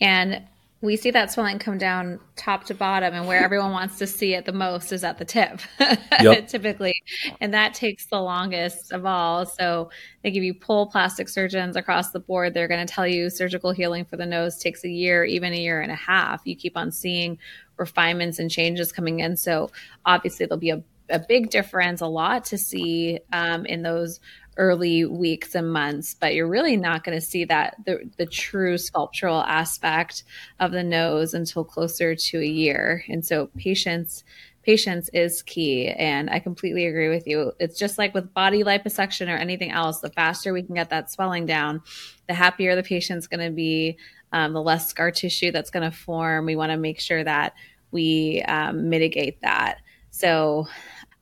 And 0.00 0.42
we 0.84 0.96
see 0.96 1.10
that 1.10 1.32
swelling 1.32 1.58
come 1.58 1.78
down 1.78 2.20
top 2.36 2.64
to 2.64 2.74
bottom 2.74 3.14
and 3.14 3.26
where 3.26 3.42
everyone 3.42 3.72
wants 3.72 3.96
to 3.96 4.06
see 4.06 4.34
it 4.34 4.44
the 4.44 4.52
most 4.52 4.92
is 4.92 5.02
at 5.02 5.16
the 5.16 5.24
tip 5.24 5.60
yep. 6.20 6.46
typically. 6.46 7.02
And 7.40 7.54
that 7.54 7.72
takes 7.72 8.06
the 8.06 8.20
longest 8.20 8.92
of 8.92 9.06
all. 9.06 9.46
So 9.46 9.88
they 10.22 10.30
give 10.30 10.44
you 10.44 10.52
pull 10.52 10.86
plastic 10.88 11.30
surgeons 11.30 11.74
across 11.74 12.10
the 12.10 12.20
board. 12.20 12.52
They're 12.52 12.68
going 12.68 12.86
to 12.86 12.92
tell 12.92 13.06
you 13.06 13.30
surgical 13.30 13.72
healing 13.72 14.04
for 14.04 14.18
the 14.18 14.26
nose 14.26 14.58
takes 14.58 14.84
a 14.84 14.90
year 14.90 15.24
even 15.24 15.54
a 15.54 15.58
year 15.58 15.80
and 15.80 15.90
a 15.90 15.96
half. 15.96 16.42
You 16.44 16.54
keep 16.54 16.76
on 16.76 16.92
seeing 16.92 17.38
refinements 17.78 18.38
and 18.38 18.50
changes 18.50 18.92
coming 18.92 19.20
in. 19.20 19.38
So 19.38 19.70
obviously 20.04 20.44
there'll 20.44 20.60
be 20.60 20.70
a, 20.70 20.82
a 21.08 21.18
big 21.18 21.48
difference 21.48 22.02
a 22.02 22.06
lot 22.06 22.44
to 22.46 22.58
see 22.58 23.20
um, 23.32 23.64
in 23.64 23.80
those 23.80 24.20
early 24.56 25.04
weeks 25.04 25.54
and 25.54 25.72
months, 25.72 26.14
but 26.14 26.34
you're 26.34 26.48
really 26.48 26.76
not 26.76 27.04
going 27.04 27.18
to 27.18 27.24
see 27.24 27.44
that 27.44 27.76
the, 27.84 28.10
the 28.16 28.26
true 28.26 28.78
sculptural 28.78 29.40
aspect 29.40 30.24
of 30.60 30.72
the 30.72 30.84
nose 30.84 31.34
until 31.34 31.64
closer 31.64 32.14
to 32.14 32.40
a 32.40 32.46
year. 32.46 33.04
And 33.08 33.24
so 33.24 33.48
patience 33.56 34.24
patience 34.62 35.10
is 35.12 35.42
key 35.42 35.88
and 35.88 36.30
i 36.30 36.38
completely 36.38 36.86
agree 36.86 37.10
with 37.10 37.26
you. 37.26 37.52
It's 37.58 37.78
just 37.78 37.98
like 37.98 38.14
with 38.14 38.32
body 38.32 38.64
liposuction 38.64 39.28
or 39.28 39.36
anything 39.36 39.70
else 39.70 40.00
the 40.00 40.08
faster 40.08 40.54
we 40.54 40.62
can 40.62 40.74
get 40.74 40.88
that 40.88 41.10
swelling 41.10 41.44
down 41.44 41.82
the 42.28 42.32
happier 42.32 42.74
the 42.74 42.82
patient's 42.82 43.26
going 43.26 43.44
to 43.46 43.54
be 43.54 43.98
um, 44.34 44.52
the 44.52 44.60
less 44.60 44.88
scar 44.88 45.12
tissue 45.12 45.52
that's 45.52 45.70
going 45.70 45.88
to 45.88 45.96
form. 45.96 46.44
We 46.44 46.56
want 46.56 46.72
to 46.72 46.76
make 46.76 47.00
sure 47.00 47.22
that 47.22 47.54
we 47.92 48.42
um, 48.42 48.90
mitigate 48.90 49.40
that. 49.42 49.78
So 50.10 50.66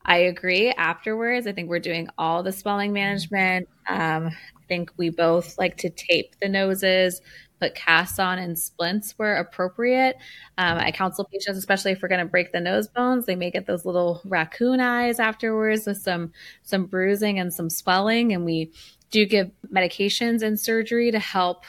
I 0.05 0.17
agree. 0.17 0.69
Afterwards, 0.71 1.47
I 1.47 1.53
think 1.53 1.69
we're 1.69 1.79
doing 1.79 2.09
all 2.17 2.43
the 2.43 2.51
swelling 2.51 2.91
management. 2.91 3.69
Um, 3.87 4.27
I 4.27 4.65
think 4.67 4.91
we 4.97 5.09
both 5.09 5.57
like 5.57 5.77
to 5.77 5.89
tape 5.89 6.35
the 6.41 6.49
noses, 6.49 7.21
put 7.61 7.73
casts 7.75 8.19
on 8.19 8.37
and 8.37 8.59
splints 8.59 9.13
where 9.17 9.37
appropriate. 9.37 10.17
Um, 10.57 10.77
I 10.77 10.91
counsel 10.91 11.25
patients, 11.31 11.57
especially 11.57 11.91
if 11.91 12.01
we're 12.01 12.09
going 12.09 12.25
to 12.25 12.29
break 12.29 12.51
the 12.51 12.59
nose 12.59 12.87
bones, 12.89 13.25
they 13.25 13.35
may 13.35 13.49
get 13.49 13.65
those 13.65 13.85
little 13.85 14.21
raccoon 14.25 14.81
eyes 14.81 15.19
afterwards 15.19 15.85
with 15.85 15.97
some 15.97 16.33
some 16.63 16.85
bruising 16.85 17.39
and 17.39 17.53
some 17.53 17.69
swelling, 17.69 18.33
and 18.33 18.43
we 18.43 18.73
do 19.09 19.25
give 19.25 19.51
medications 19.71 20.41
in 20.43 20.57
surgery 20.57 21.11
to 21.11 21.19
help 21.19 21.63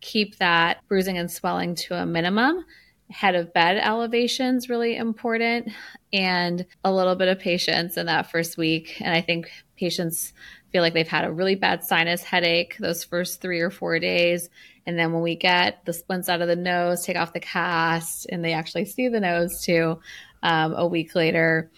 keep 0.00 0.36
that 0.38 0.78
bruising 0.88 1.18
and 1.18 1.30
swelling 1.30 1.74
to 1.74 1.94
a 1.94 2.06
minimum 2.06 2.64
head 3.10 3.34
of 3.34 3.52
bed 3.52 3.76
elevation 3.76 4.56
is 4.56 4.68
really 4.68 4.96
important 4.96 5.68
and 6.12 6.64
a 6.84 6.92
little 6.92 7.16
bit 7.16 7.28
of 7.28 7.38
patience 7.38 7.96
in 7.96 8.06
that 8.06 8.30
first 8.30 8.56
week. 8.56 9.00
And 9.00 9.14
I 9.14 9.20
think 9.20 9.50
patients 9.76 10.32
feel 10.70 10.82
like 10.82 10.94
they've 10.94 11.08
had 11.08 11.24
a 11.24 11.32
really 11.32 11.56
bad 11.56 11.82
sinus 11.82 12.22
headache 12.22 12.76
those 12.78 13.02
first 13.02 13.40
three 13.40 13.60
or 13.60 13.70
four 13.70 13.98
days. 13.98 14.48
And 14.86 14.98
then 14.98 15.12
when 15.12 15.22
we 15.22 15.36
get 15.36 15.84
the 15.84 15.92
splints 15.92 16.28
out 16.28 16.40
of 16.40 16.48
the 16.48 16.56
nose, 16.56 17.04
take 17.04 17.16
off 17.16 17.32
the 17.32 17.40
cast, 17.40 18.26
and 18.30 18.44
they 18.44 18.52
actually 18.52 18.84
see 18.84 19.08
the 19.08 19.20
nose 19.20 19.62
too 19.62 20.00
um, 20.42 20.72
a 20.74 20.86
week 20.86 21.14
later, 21.14 21.70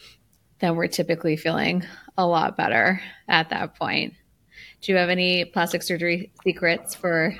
then 0.61 0.77
we're 0.77 0.87
typically 0.87 1.37
feeling 1.37 1.85
a 2.17 2.27
lot 2.27 2.57
better 2.57 3.01
at 3.29 3.51
that 3.51 3.75
point. 3.77 4.15
Do 4.81 4.93
you 4.93 4.99
have 4.99 5.11
any 5.11 5.45
plastic 5.45 5.83
surgery 5.83 6.33
secrets 6.45 6.95
for 6.95 7.37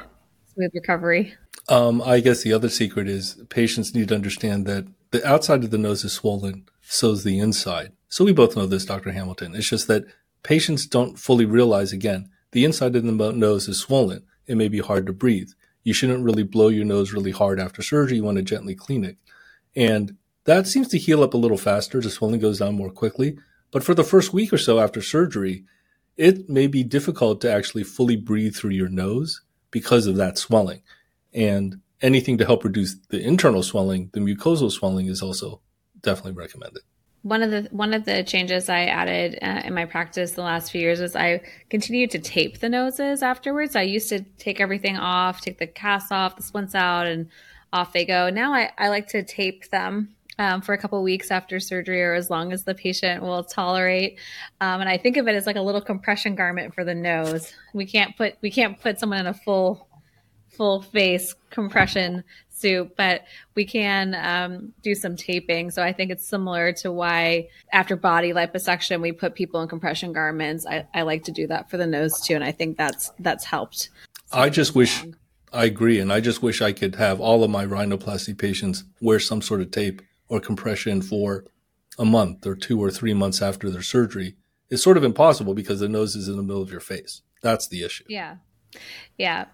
smooth 0.55 0.71
recovery? 0.75 1.35
Um, 1.69 2.03
I 2.03 2.21
guess 2.21 2.43
the 2.43 2.53
other 2.53 2.69
secret 2.69 3.09
is 3.09 3.41
patients 3.49 3.95
need 3.95 4.09
to 4.09 4.15
understand 4.15 4.67
that 4.67 4.87
the 5.11 5.27
outside 5.27 5.65
of 5.65 5.71
the 5.71 5.79
nose 5.79 6.05
is 6.05 6.13
swollen, 6.13 6.67
so 6.83 7.13
is 7.13 7.25
the 7.25 7.39
inside. 7.39 7.93
So 8.09 8.25
we 8.25 8.33
both 8.33 8.57
know 8.57 8.67
this, 8.67 8.85
Dr. 8.85 9.13
Hamilton. 9.13 9.55
It's 9.55 9.69
just 9.69 9.89
that 9.89 10.05
patients 10.43 10.87
don't 10.87 11.19
fully 11.19 11.45
realize 11.45 11.93
again, 11.93 12.29
the 12.51 12.65
inside 12.65 12.97
of 12.97 13.05
the 13.05 13.33
nose 13.33 13.69
is 13.69 13.79
swollen. 13.79 14.25
It 14.47 14.57
may 14.57 14.69
be 14.69 14.81
hard 14.81 15.07
to 15.07 15.13
breathe. 15.13 15.51
You 15.85 15.93
shouldn't 15.93 16.25
really 16.25 16.43
blow 16.43 16.69
your 16.69 16.85
nose 16.85 17.13
really 17.13 17.31
hard 17.31 17.59
after 17.59 17.83
surgery. 17.83 18.17
You 18.17 18.25
want 18.25 18.37
to 18.37 18.43
gently 18.43 18.75
clean 18.75 19.05
it. 19.05 19.17
And 19.75 20.17
that 20.45 20.67
seems 20.67 20.89
to 20.89 20.99
heal 20.99 21.23
up 21.23 21.35
a 21.35 21.39
little 21.39 21.57
faster. 21.57 22.01
The 22.01 22.11
swelling 22.11 22.41
goes 22.41 22.59
down 22.59 22.75
more 22.75 22.91
quickly. 22.91 23.39
But 23.71 23.85
for 23.85 23.95
the 23.95 24.05
first 24.05 24.33
week 24.33 24.53
or 24.53 24.59
so 24.59 24.79
after 24.79 25.01
surgery, 25.01 25.65
it 26.17 26.49
may 26.49 26.67
be 26.67 26.85
difficult 26.85 27.41
to 27.41 27.53
actually 27.53 27.85
fully 27.85 28.17
breathe 28.17 28.55
through 28.55 28.71
your 28.71 28.89
nose 28.89 29.43
because 29.71 30.07
of 30.07 30.17
that 30.17 30.37
swelling. 30.37 30.83
And 31.35 31.81
anything 32.01 32.39
to 32.39 32.45
help 32.45 32.65
reduce 32.65 32.97
the 33.09 33.21
internal 33.21 33.63
swelling, 33.63 34.11
the 34.13 34.21
mucosal 34.21 34.71
swelling 34.71 35.07
is 35.07 35.23
also 35.23 35.61
definitely 36.03 36.33
recommended. 36.33 36.83
One 37.23 37.43
of 37.45 37.53
the 37.53 37.69
one 37.71 37.95
of 37.95 38.05
the 38.05 38.25
changes 38.25 38.69
I 38.69 38.87
added 38.87 39.39
uh, 39.41 39.63
in 39.65 39.75
my 39.75 39.85
practice 39.85 40.33
the 40.33 40.43
last 40.43 40.73
few 40.73 40.81
years 40.81 41.01
was 41.01 41.15
I 41.15 41.41
continued 41.71 42.11
to 42.13 42.19
tape 42.19 42.59
the 42.59 42.69
noses 42.69 43.23
afterwards. 43.23 43.77
I 43.77 43.83
used 43.83 44.09
to 44.09 44.23
take 44.39 44.61
everything 44.61 44.97
off, 44.97 45.41
take 45.41 45.59
the 45.59 45.69
cast 45.69 46.11
off, 46.11 46.35
the 46.35 46.43
splints 46.43 46.75
out, 46.75 47.07
and 47.07 47.29
off 47.73 47.93
they 47.93 48.05
go. 48.05 48.29
Now 48.29 48.53
I, 48.53 48.73
I 48.77 48.89
like 48.89 49.07
to 49.09 49.23
tape 49.23 49.71
them 49.71 50.17
um, 50.39 50.63
for 50.63 50.73
a 50.73 50.79
couple 50.79 51.01
weeks 51.03 51.31
after 51.31 51.61
surgery 51.61 52.03
or 52.03 52.15
as 52.15 52.29
long 52.29 52.53
as 52.53 52.65
the 52.65 52.75
patient 52.75 53.23
will 53.23 53.45
tolerate. 53.45 54.19
Um, 54.61 54.81
and 54.81 54.89
I 54.89 54.99
think 54.99 55.17
of 55.17 55.29
it 55.29 55.37
as 55.37 55.47
like 55.47 55.57
a 55.57 55.63
little 55.63 55.81
compression 55.81 56.35
garment 56.35 56.75
for 56.75 56.85
the 56.85 56.95
nose. 56.95 57.55
We 57.73 57.87
can't 57.87 58.17
put 58.17 58.35
we 58.41 58.51
can't 58.51 58.81
put 58.81 58.99
someone 58.99 59.21
in 59.21 59.27
a 59.27 59.35
full 59.35 59.87
full 60.53 60.83
face 60.83 61.35
compression 61.51 62.25
suit, 62.51 62.97
but 62.97 63.23
we 63.55 63.65
can 63.65 64.15
um, 64.15 64.73
do 64.83 64.95
some 64.95 65.17
taping. 65.17 65.71
So 65.71 65.83
I 65.83 65.93
think 65.93 66.11
it's 66.11 66.27
similar 66.27 66.73
to 66.75 66.93
why 66.93 67.49
after 67.73 67.97
body 67.97 68.33
liposuction 68.33 69.01
we 69.01 69.13
put 69.13 69.35
people 69.35 69.61
in 69.61 69.69
compression 69.69 70.13
garments. 70.13 70.67
I, 70.67 70.87
I 70.95 71.03
like 71.03 71.25
to 71.25 71.33
do 71.33 71.47
that 71.49 71.71
for 71.71 71.77
the 71.77 71.87
nose 71.87 72.21
too, 72.21 72.35
and 72.35 72.45
I 72.45 72.53
think 72.53 72.77
that's 72.77 73.11
that's 73.19 73.45
helped. 73.45 73.91
I 74.33 74.49
just 74.49 74.75
wish 74.75 75.05
I 75.53 75.65
agree, 75.65 75.99
and 75.99 76.13
I 76.13 76.21
just 76.21 76.43
wish 76.43 76.63
I 76.63 76.73
could 76.73 76.95
have 76.95 77.21
all 77.21 77.45
of 77.45 77.51
my 77.51 77.67
rhinoplasty 77.67 78.39
patients 78.39 78.85
wear 79.01 79.19
some 79.19 79.43
sort 79.43 79.61
of 79.61 79.71
tape 79.71 80.01
or 80.29 80.41
compression 80.41 81.03
for 81.03 81.45
a 81.99 82.05
month 82.05 82.47
or 82.47 82.55
two 82.55 82.83
or 82.83 82.91
three 82.91 83.13
months 83.13 83.43
after 83.43 83.69
their 83.69 83.83
surgery. 83.83 84.37
It's 84.71 84.83
sort 84.83 84.97
of 84.97 85.05
impossible 85.05 85.53
because 85.53 85.81
the 85.81 85.89
nose 85.89 86.17
is 86.17 86.29
in 86.29 86.37
the 86.37 86.43
middle 86.43 86.63
of 86.63 86.71
your 86.71 86.81
face. 86.81 87.21
That's 87.43 87.69
the 87.69 87.83
issue. 87.83 88.05
Yeah. 88.09 88.37
Yeah. 89.19 89.47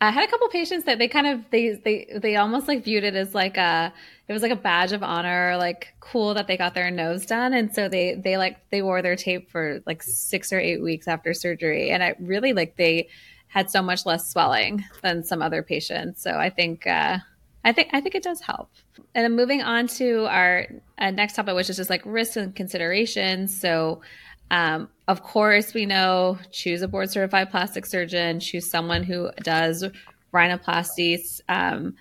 I 0.00 0.10
had 0.10 0.28
a 0.28 0.30
couple 0.30 0.48
patients 0.48 0.84
that 0.84 0.98
they 0.98 1.08
kind 1.08 1.26
of 1.26 1.40
they 1.50 1.70
they 1.74 2.18
they 2.20 2.36
almost 2.36 2.68
like 2.68 2.84
viewed 2.84 3.04
it 3.04 3.14
as 3.14 3.34
like 3.34 3.56
a 3.56 3.92
it 4.28 4.32
was 4.32 4.42
like 4.42 4.52
a 4.52 4.56
badge 4.56 4.92
of 4.92 5.02
honor, 5.02 5.56
like 5.56 5.94
cool 6.00 6.34
that 6.34 6.46
they 6.46 6.56
got 6.56 6.74
their 6.74 6.90
nose 6.90 7.26
done, 7.26 7.54
and 7.54 7.74
so 7.74 7.88
they 7.88 8.14
they 8.14 8.36
like 8.36 8.58
they 8.70 8.82
wore 8.82 9.02
their 9.02 9.16
tape 9.16 9.50
for 9.50 9.80
like 9.86 10.02
six 10.02 10.52
or 10.52 10.58
eight 10.58 10.82
weeks 10.82 11.08
after 11.08 11.32
surgery, 11.32 11.90
and 11.90 12.02
I 12.02 12.14
really 12.18 12.52
like 12.52 12.76
they 12.76 13.08
had 13.48 13.70
so 13.70 13.80
much 13.80 14.04
less 14.04 14.30
swelling 14.30 14.84
than 15.02 15.22
some 15.22 15.40
other 15.40 15.62
patients. 15.62 16.20
So 16.20 16.32
I 16.32 16.50
think 16.50 16.86
uh, 16.86 17.18
I 17.64 17.72
think 17.72 17.90
I 17.92 18.00
think 18.00 18.14
it 18.14 18.22
does 18.22 18.40
help. 18.40 18.70
And 19.14 19.24
then 19.24 19.36
moving 19.36 19.62
on 19.62 19.86
to 19.88 20.26
our 20.26 20.66
uh, 20.98 21.10
next 21.12 21.34
topic, 21.34 21.54
which 21.54 21.70
is 21.70 21.76
just 21.76 21.90
like 21.90 22.02
risks 22.04 22.36
and 22.36 22.54
considerations. 22.54 23.58
So 23.58 24.02
um, 24.50 24.88
of 25.06 25.22
course, 25.22 25.74
we 25.74 25.86
know 25.86 26.38
choose 26.50 26.82
a 26.82 26.88
board 26.88 27.10
certified 27.10 27.50
plastic 27.50 27.84
surgeon, 27.86 28.40
choose 28.40 28.70
someone 28.70 29.02
who 29.02 29.30
does 29.42 29.84
rhinoplasties. 30.32 31.40
Um, 31.48 31.94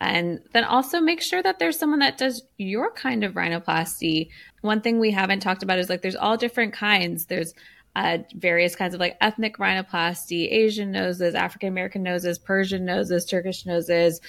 and 0.00 0.40
then 0.52 0.64
also 0.64 1.00
make 1.00 1.20
sure 1.20 1.42
that 1.42 1.58
there's 1.58 1.78
someone 1.78 1.98
that 1.98 2.18
does 2.18 2.42
your 2.56 2.90
kind 2.92 3.22
of 3.22 3.34
rhinoplasty. 3.34 4.30
One 4.62 4.80
thing 4.80 4.98
we 4.98 5.10
haven't 5.10 5.40
talked 5.40 5.62
about 5.62 5.78
is 5.78 5.88
like 5.90 6.02
there's 6.02 6.16
all 6.16 6.36
different 6.36 6.72
kinds. 6.72 7.26
There's 7.26 7.52
uh, 7.94 8.18
various 8.34 8.74
kinds 8.74 8.94
of 8.94 9.00
like 9.00 9.16
ethnic 9.20 9.58
rhinoplasty, 9.58 10.50
Asian 10.50 10.90
noses, 10.90 11.34
African 11.34 11.68
American 11.68 12.02
noses, 12.02 12.38
Persian 12.38 12.84
noses, 12.84 13.26
Turkish 13.26 13.66
noses, 13.66 14.20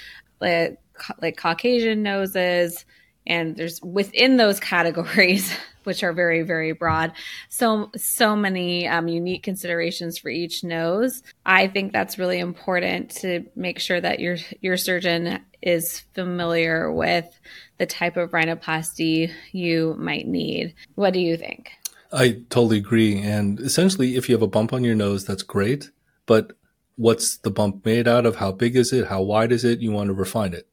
like, 0.42 0.78
like 1.22 1.38
Caucasian 1.38 2.04
noses. 2.04 2.86
And 3.28 3.56
there's 3.56 3.82
within 3.82 4.38
those 4.38 4.60
categories, 4.60 5.54
which 5.84 6.04
are 6.04 6.14
very 6.14 6.44
very 6.44 6.74
broad 6.74 7.12
so 7.50 7.90
so 7.96 8.36
many 8.36 8.88
um, 8.88 9.08
unique 9.08 9.42
considerations 9.42 10.16
for 10.16 10.30
each 10.30 10.64
nose 10.64 11.24
i 11.44 11.66
think 11.66 11.92
that's 11.92 12.20
really 12.20 12.38
important 12.38 13.10
to 13.10 13.44
make 13.56 13.80
sure 13.80 14.00
that 14.00 14.20
your 14.20 14.38
your 14.60 14.78
surgeon 14.78 15.40
is 15.62 16.02
familiar 16.14 16.92
with 16.92 17.40
the 17.78 17.86
type 17.86 18.18
of 18.18 18.32
rhinoplasty 18.32 19.32
you 19.52 19.96
might 19.98 20.28
need. 20.28 20.74
What 20.96 21.14
do 21.14 21.20
you 21.20 21.38
think? 21.38 21.72
I 22.12 22.42
totally 22.50 22.78
agree. 22.78 23.22
And 23.22 23.60
essentially 23.60 24.16
if 24.16 24.28
you 24.28 24.36
have 24.36 24.42
a 24.42 24.48
bump 24.48 24.74
on 24.74 24.84
your 24.84 24.96
nose 24.96 25.26
that's 25.26 25.44
great. 25.44 25.92
But 26.26 26.54
what's 26.96 27.38
the 27.38 27.52
bump 27.52 27.86
made 27.86 28.08
out 28.08 28.26
of? 28.26 28.38
How 28.38 28.52
big 28.52 28.76
is 28.76 28.94
it? 28.94 29.08
How 29.08 29.22
wide 29.22 29.52
is 29.52 29.66
it? 29.66 29.80
You 29.80 29.92
want 29.92 30.08
to 30.08 30.14
refine 30.14 30.54
it 30.54 30.68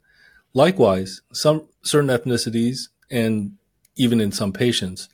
likewise 0.58 1.22
some 1.32 1.68
certain 1.82 2.10
ethnicities 2.10 2.88
and 3.10 3.52
even 3.94 4.20
in 4.20 4.32
some 4.32 4.52
patients, 4.52 5.08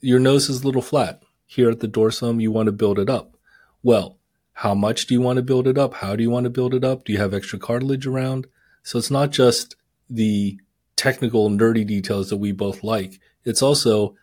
your 0.00 0.20
nose 0.20 0.48
is 0.50 0.62
a 0.62 0.66
little 0.66 0.82
flat. 0.82 1.22
Here 1.46 1.70
at 1.70 1.80
the 1.80 1.88
dorsum, 1.88 2.40
you 2.40 2.50
want 2.52 2.66
to 2.66 2.72
build 2.72 2.98
it 2.98 3.10
up. 3.10 3.36
Well, 3.82 4.18
how 4.52 4.74
much 4.74 5.06
do 5.06 5.14
you 5.14 5.20
want 5.20 5.38
to 5.38 5.42
build 5.42 5.66
it 5.66 5.78
up? 5.78 5.94
How 5.94 6.14
do 6.14 6.22
you 6.22 6.30
want 6.30 6.44
to 6.44 6.50
build 6.50 6.74
it 6.74 6.84
up? 6.84 7.04
Do 7.04 7.12
you 7.12 7.18
have 7.18 7.34
extra 7.34 7.58
cartilage 7.58 8.06
around? 8.06 8.46
So 8.82 8.98
it's 8.98 9.10
not 9.10 9.30
just 9.30 9.76
the 10.08 10.58
technical 10.96 11.50
nerdy 11.50 11.86
details 11.86 12.28
that 12.28 12.36
we 12.36 12.52
both 12.52 12.84
like. 12.84 13.18
It's 13.44 13.62
also 13.62 14.14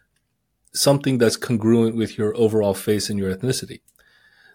something 0.73 1.17
that's 1.17 1.35
congruent 1.35 1.95
with 1.95 2.17
your 2.17 2.35
overall 2.38 2.75
face 2.75 3.09
and 3.09 3.17
your 3.17 3.35
ethnicity. 3.35 3.81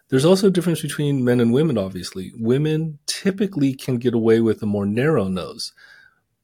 There's 0.09 0.25
also 0.25 0.47
a 0.47 0.51
difference 0.51 0.83
between 0.83 1.25
men 1.25 1.41
and 1.41 1.53
women, 1.53 1.77
obviously. 1.77 2.33
Women 2.37 2.99
typically 3.07 3.75
can 3.75 3.97
get 3.99 4.15
away 4.15 4.41
with 4.41 4.63
a 4.63 4.67
more 4.67 4.87
narrow 4.87 5.29
nose, 5.29 5.73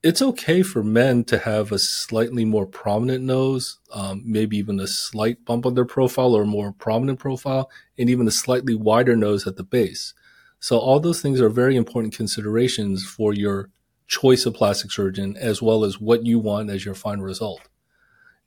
it's 0.03 0.21
okay 0.21 0.63
for 0.63 0.83
men 0.83 1.23
to 1.25 1.37
have 1.37 1.71
a 1.71 1.77
slightly 1.77 2.43
more 2.43 2.65
prominent 2.65 3.23
nose, 3.23 3.77
um, 3.91 4.23
maybe 4.25 4.57
even 4.57 4.79
a 4.79 4.87
slight 4.87 5.45
bump 5.45 5.65
on 5.65 5.75
their 5.75 5.85
profile 5.85 6.33
or 6.33 6.41
a 6.41 6.47
more 6.47 6.71
prominent 6.71 7.19
profile, 7.19 7.69
and 7.97 8.09
even 8.09 8.27
a 8.27 8.31
slightly 8.31 8.73
wider 8.73 9.15
nose 9.15 9.45
at 9.45 9.57
the 9.57 9.63
base. 9.63 10.13
So 10.59 10.79
all 10.79 10.99
those 10.99 11.21
things 11.21 11.39
are 11.39 11.49
very 11.49 11.75
important 11.75 12.15
considerations 12.15 13.05
for 13.05 13.33
your 13.33 13.69
choice 14.07 14.45
of 14.45 14.55
plastic 14.55 14.91
surgeon 14.91 15.37
as 15.37 15.61
well 15.61 15.83
as 15.83 15.99
what 15.99 16.25
you 16.25 16.39
want 16.39 16.69
as 16.69 16.83
your 16.83 16.95
final 16.95 17.23
result. 17.23 17.61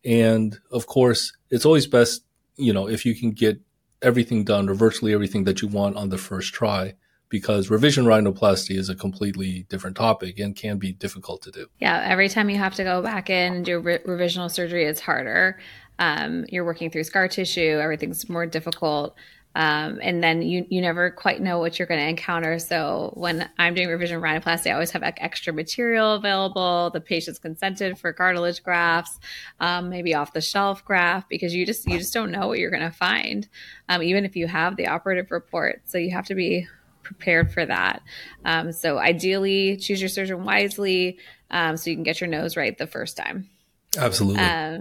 And 0.05 0.59
of 0.71 0.87
course, 0.87 1.33
it's 1.51 1.65
always 1.65 1.87
best, 1.87 2.25
you 2.57 2.73
know, 2.73 2.89
if 2.89 3.07
you 3.07 3.15
can 3.15 3.31
get 3.31 3.61
everything 4.03 4.45
done 4.45 4.69
or 4.69 4.75
virtually 4.75 5.15
everything 5.15 5.45
that 5.45 5.63
you 5.63 5.69
want 5.69 5.97
on 5.97 6.11
the 6.11 6.19
first 6.19 6.53
try 6.53 6.95
because 7.35 7.69
revision 7.69 8.05
rhinoplasty 8.05 8.79
is 8.79 8.89
a 8.89 8.95
completely 8.95 9.67
different 9.69 9.97
topic 9.97 10.39
and 10.39 10.55
can 10.55 10.79
be 10.79 10.93
difficult 10.93 11.43
to 11.43 11.51
do. 11.51 11.67
Yeah, 11.81 12.01
every 12.07 12.29
time 12.29 12.49
you 12.49 12.59
have 12.59 12.77
to 12.77 12.85
go 12.85 13.03
back 13.03 13.29
in 13.29 13.55
and 13.55 13.65
do 13.65 13.81
re- 13.81 13.99
revisional 13.99 14.49
surgery, 14.49 14.85
it's 14.85 15.01
harder. 15.01 15.59
Um, 15.99 16.45
you're 16.49 16.65
working 16.65 16.91
through 16.91 17.03
scar 17.03 17.27
tissue, 17.27 17.81
everything's 17.83 18.29
more 18.29 18.47
difficult. 18.47 19.17
Um, 19.57 19.99
and 20.01 20.23
then 20.23 20.43
you 20.43 20.65
you 20.69 20.81
never 20.81 21.11
quite 21.11 21.41
know 21.41 21.59
what 21.59 21.77
you're 21.77 21.89
going 21.89 21.99
to 21.99 22.09
encounter. 22.09 22.61
So 22.61 23.11
when 23.15 23.51
I'm 23.59 23.75
doing 23.75 23.89
revision 23.89 24.21
rhinoplasty, 24.21 24.69
I 24.69 24.75
always 24.75 24.93
have 24.93 25.03
like 25.03 25.19
extra 25.21 25.53
material 25.53 26.15
available. 26.15 26.91
The 26.91 27.01
patient's 27.01 27.41
consented 27.41 27.99
for 27.99 28.13
cartilage 28.13 28.63
grafts, 28.63 29.19
um, 29.59 29.91
maybe 29.91 30.15
off 30.15 30.33
the 30.33 30.41
shelf 30.41 30.85
graft, 30.85 31.29
because 31.29 31.53
you 31.53 31.67
just 31.67 31.85
you 31.89 31.99
just 31.99 32.15
don't 32.15 32.31
know 32.31 32.47
what 32.47 32.61
you're 32.61 32.71
going 32.71 32.89
to 32.89 32.97
find, 32.97 33.49
um, 33.89 34.05
even 34.05 34.25
if 34.25 34.37
you 34.37 34.47
have 34.47 34.77
the 34.77 34.87
operative 34.87 35.33
report. 35.33 35.83
So 35.85 35.99
you 35.99 36.13
have 36.13 36.27
to 36.27 36.37
be 36.37 36.69
prepared 37.05 37.53
for 37.53 37.65
that. 37.65 38.03
Um, 38.45 38.73
so 38.73 38.99
ideally, 38.99 39.77
choose 39.77 40.01
your 40.01 40.09
surgeon 40.09 40.45
wisely 40.45 41.19
um, 41.51 41.77
so 41.77 41.91
you 41.91 41.97
can 41.97 42.03
get 42.03 42.21
your 42.21 42.29
nose 42.29 42.57
right 42.57 42.77
the 42.77 42.87
first 42.87 43.17
time. 43.17 43.49
Absolutely. 43.97 44.43
Uh, 44.43 44.79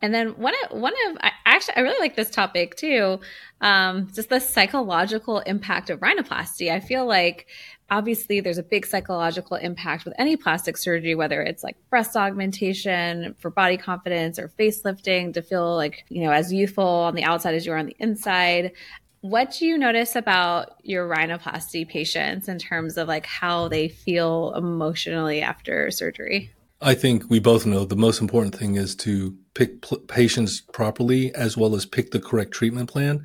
and 0.00 0.14
then 0.14 0.28
one 0.38 0.54
of 0.64 0.78
one 0.80 0.94
of 1.08 1.18
I, 1.20 1.32
actually 1.44 1.76
I 1.76 1.80
really 1.80 1.98
like 1.98 2.14
this 2.14 2.30
topic 2.30 2.76
too, 2.76 3.20
um, 3.60 4.08
just 4.14 4.28
the 4.28 4.38
psychological 4.38 5.40
impact 5.40 5.90
of 5.90 6.00
rhinoplasty. 6.00 6.70
I 6.70 6.80
feel 6.80 7.04
like 7.04 7.46
obviously 7.90 8.40
there's 8.40 8.58
a 8.58 8.62
big 8.62 8.86
psychological 8.86 9.56
impact 9.56 10.04
with 10.04 10.14
any 10.18 10.36
plastic 10.36 10.76
surgery, 10.76 11.14
whether 11.14 11.42
it's 11.42 11.64
like 11.64 11.76
breast 11.90 12.16
augmentation 12.16 13.34
for 13.38 13.50
body 13.50 13.76
confidence 13.76 14.38
or 14.38 14.52
facelifting 14.58 15.34
to 15.34 15.42
feel 15.42 15.74
like 15.74 16.04
you 16.08 16.22
know 16.22 16.30
as 16.30 16.52
youthful 16.52 16.84
on 16.84 17.14
the 17.14 17.24
outside 17.24 17.54
as 17.54 17.66
you 17.66 17.72
are 17.72 17.78
on 17.78 17.86
the 17.86 17.96
inside. 17.98 18.72
What 19.20 19.50
do 19.50 19.66
you 19.66 19.76
notice 19.76 20.14
about 20.14 20.76
your 20.84 21.08
rhinoplasty 21.08 21.88
patients 21.88 22.48
in 22.48 22.58
terms 22.58 22.96
of 22.96 23.08
like 23.08 23.26
how 23.26 23.66
they 23.66 23.88
feel 23.88 24.52
emotionally 24.54 25.42
after 25.42 25.90
surgery? 25.90 26.52
I 26.80 26.94
think 26.94 27.28
we 27.28 27.40
both 27.40 27.66
know 27.66 27.84
the 27.84 27.96
most 27.96 28.20
important 28.20 28.54
thing 28.54 28.76
is 28.76 28.94
to 28.96 29.36
pick 29.54 29.82
pl- 29.82 29.98
patients 29.98 30.60
properly 30.60 31.34
as 31.34 31.56
well 31.56 31.74
as 31.74 31.84
pick 31.84 32.12
the 32.12 32.20
correct 32.20 32.52
treatment 32.52 32.88
plan. 32.88 33.24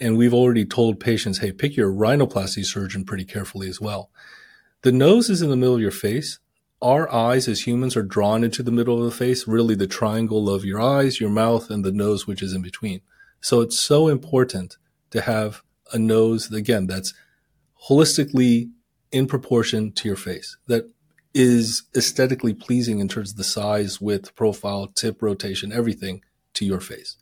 And 0.00 0.16
we've 0.16 0.32
already 0.32 0.64
told 0.64 0.98
patients, 0.98 1.38
hey, 1.38 1.52
pick 1.52 1.76
your 1.76 1.92
rhinoplasty 1.92 2.64
surgeon 2.64 3.04
pretty 3.04 3.26
carefully 3.26 3.68
as 3.68 3.78
well. 3.78 4.10
The 4.80 4.92
nose 4.92 5.28
is 5.28 5.42
in 5.42 5.50
the 5.50 5.56
middle 5.56 5.74
of 5.74 5.82
your 5.82 5.90
face. 5.90 6.38
Our 6.80 7.12
eyes 7.12 7.48
as 7.48 7.66
humans 7.66 7.96
are 7.96 8.02
drawn 8.02 8.44
into 8.44 8.62
the 8.62 8.72
middle 8.72 8.98
of 8.98 9.04
the 9.04 9.16
face, 9.16 9.46
really 9.46 9.74
the 9.74 9.86
triangle 9.86 10.48
of 10.48 10.64
your 10.64 10.80
eyes, 10.80 11.20
your 11.20 11.30
mouth, 11.30 11.68
and 11.68 11.84
the 11.84 11.92
nose, 11.92 12.26
which 12.26 12.42
is 12.42 12.54
in 12.54 12.62
between. 12.62 13.02
So 13.42 13.60
it's 13.60 13.78
so 13.78 14.08
important 14.08 14.78
to 15.14 15.20
have 15.20 15.62
a 15.92 15.98
nose, 15.98 16.50
again, 16.50 16.88
that's 16.88 17.14
holistically 17.88 18.70
in 19.12 19.28
proportion 19.28 19.92
to 19.92 20.08
your 20.08 20.16
face, 20.16 20.56
that 20.66 20.90
is 21.32 21.84
aesthetically 21.96 22.52
pleasing 22.52 22.98
in 22.98 23.06
terms 23.06 23.30
of 23.30 23.36
the 23.36 23.44
size, 23.44 24.00
width, 24.00 24.34
profile, 24.34 24.88
tip 24.88 25.22
rotation, 25.22 25.72
everything 25.72 26.20
to 26.52 26.64
your 26.64 26.80
face. 26.80 27.16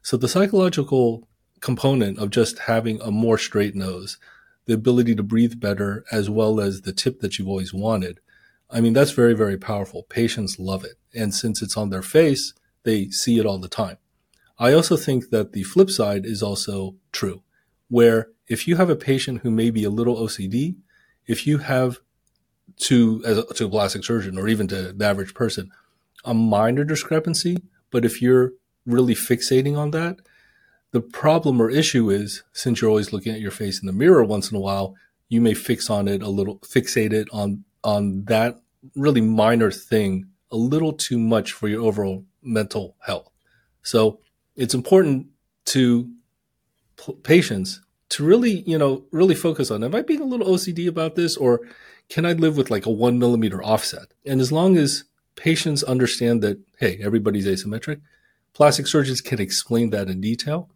So 0.00 0.16
the 0.16 0.28
psychological 0.28 1.28
component 1.60 2.18
of 2.18 2.30
just 2.30 2.60
having 2.60 3.02
a 3.02 3.10
more 3.10 3.36
straight 3.36 3.74
nose, 3.74 4.16
the 4.64 4.72
ability 4.72 5.14
to 5.14 5.22
breathe 5.22 5.60
better, 5.60 6.06
as 6.10 6.30
well 6.30 6.58
as 6.58 6.82
the 6.82 6.92
tip 6.92 7.20
that 7.20 7.38
you've 7.38 7.48
always 7.48 7.74
wanted. 7.74 8.18
I 8.70 8.80
mean, 8.80 8.94
that's 8.94 9.10
very, 9.10 9.34
very 9.34 9.58
powerful. 9.58 10.04
Patients 10.04 10.58
love 10.58 10.84
it. 10.84 10.96
And 11.14 11.34
since 11.34 11.60
it's 11.60 11.76
on 11.76 11.90
their 11.90 12.02
face, 12.02 12.54
they 12.84 13.10
see 13.10 13.38
it 13.38 13.44
all 13.44 13.58
the 13.58 13.68
time. 13.68 13.98
I 14.58 14.72
also 14.72 14.96
think 14.96 15.30
that 15.30 15.52
the 15.52 15.62
flip 15.64 15.90
side 15.90 16.24
is 16.24 16.42
also 16.42 16.96
true, 17.12 17.42
where 17.88 18.28
if 18.48 18.66
you 18.66 18.76
have 18.76 18.90
a 18.90 18.96
patient 18.96 19.40
who 19.42 19.50
may 19.50 19.70
be 19.70 19.84
a 19.84 19.90
little 19.90 20.16
OCD, 20.16 20.76
if 21.26 21.46
you 21.46 21.58
have 21.58 21.98
to 22.78 23.22
as 23.24 23.38
a, 23.38 23.44
to 23.54 23.66
a 23.66 23.70
plastic 23.70 24.04
surgeon 24.04 24.38
or 24.38 24.48
even 24.48 24.66
to 24.68 24.92
the 24.92 25.04
average 25.04 25.34
person 25.34 25.70
a 26.24 26.34
minor 26.34 26.82
discrepancy 26.82 27.62
but 27.92 28.04
if 28.04 28.20
you're 28.20 28.52
really 28.84 29.14
fixating 29.14 29.78
on 29.78 29.92
that 29.92 30.18
the 30.90 31.00
problem 31.00 31.62
or 31.62 31.70
issue 31.70 32.10
is 32.10 32.42
since 32.52 32.80
you're 32.80 32.90
always 32.90 33.12
looking 33.12 33.32
at 33.32 33.40
your 33.40 33.52
face 33.52 33.80
in 33.80 33.86
the 33.86 33.92
mirror 33.92 34.24
once 34.24 34.50
in 34.50 34.56
a 34.56 34.60
while 34.60 34.96
you 35.28 35.40
may 35.40 35.54
fix 35.54 35.88
on 35.88 36.08
it 36.08 36.22
a 36.22 36.28
little 36.28 36.58
fixate 36.58 37.12
it 37.12 37.28
on 37.32 37.64
on 37.84 38.24
that 38.24 38.60
really 38.94 39.20
minor 39.20 39.70
thing 39.70 40.26
a 40.50 40.56
little 40.56 40.92
too 40.92 41.18
much 41.18 41.52
for 41.52 41.68
your 41.68 41.82
overall 41.82 42.24
mental 42.42 42.96
health. 43.00 43.30
So 43.82 44.20
it's 44.56 44.74
important 44.74 45.26
to 45.66 46.10
p- 46.96 47.16
patients 47.22 47.80
to 48.08 48.24
really 48.24 48.62
you 48.66 48.78
know 48.78 49.04
really 49.10 49.34
focus 49.34 49.70
on 49.70 49.82
am 49.82 49.94
i 49.94 50.02
being 50.02 50.20
a 50.20 50.24
little 50.24 50.46
ocd 50.46 50.86
about 50.88 51.14
this 51.16 51.36
or 51.36 51.60
can 52.08 52.24
I 52.24 52.32
live 52.32 52.56
with 52.56 52.70
like 52.70 52.86
a 52.86 52.90
one 52.90 53.18
millimeter 53.18 53.62
offset? 53.62 54.12
And 54.24 54.40
as 54.40 54.52
long 54.52 54.76
as 54.76 55.04
patients 55.34 55.82
understand 55.82 56.42
that, 56.42 56.58
hey, 56.78 56.98
everybody's 57.00 57.46
asymmetric, 57.46 58.00
plastic 58.52 58.86
surgeons 58.86 59.20
can 59.20 59.40
explain 59.40 59.90
that 59.90 60.08
in 60.08 60.20
detail. 60.20 60.70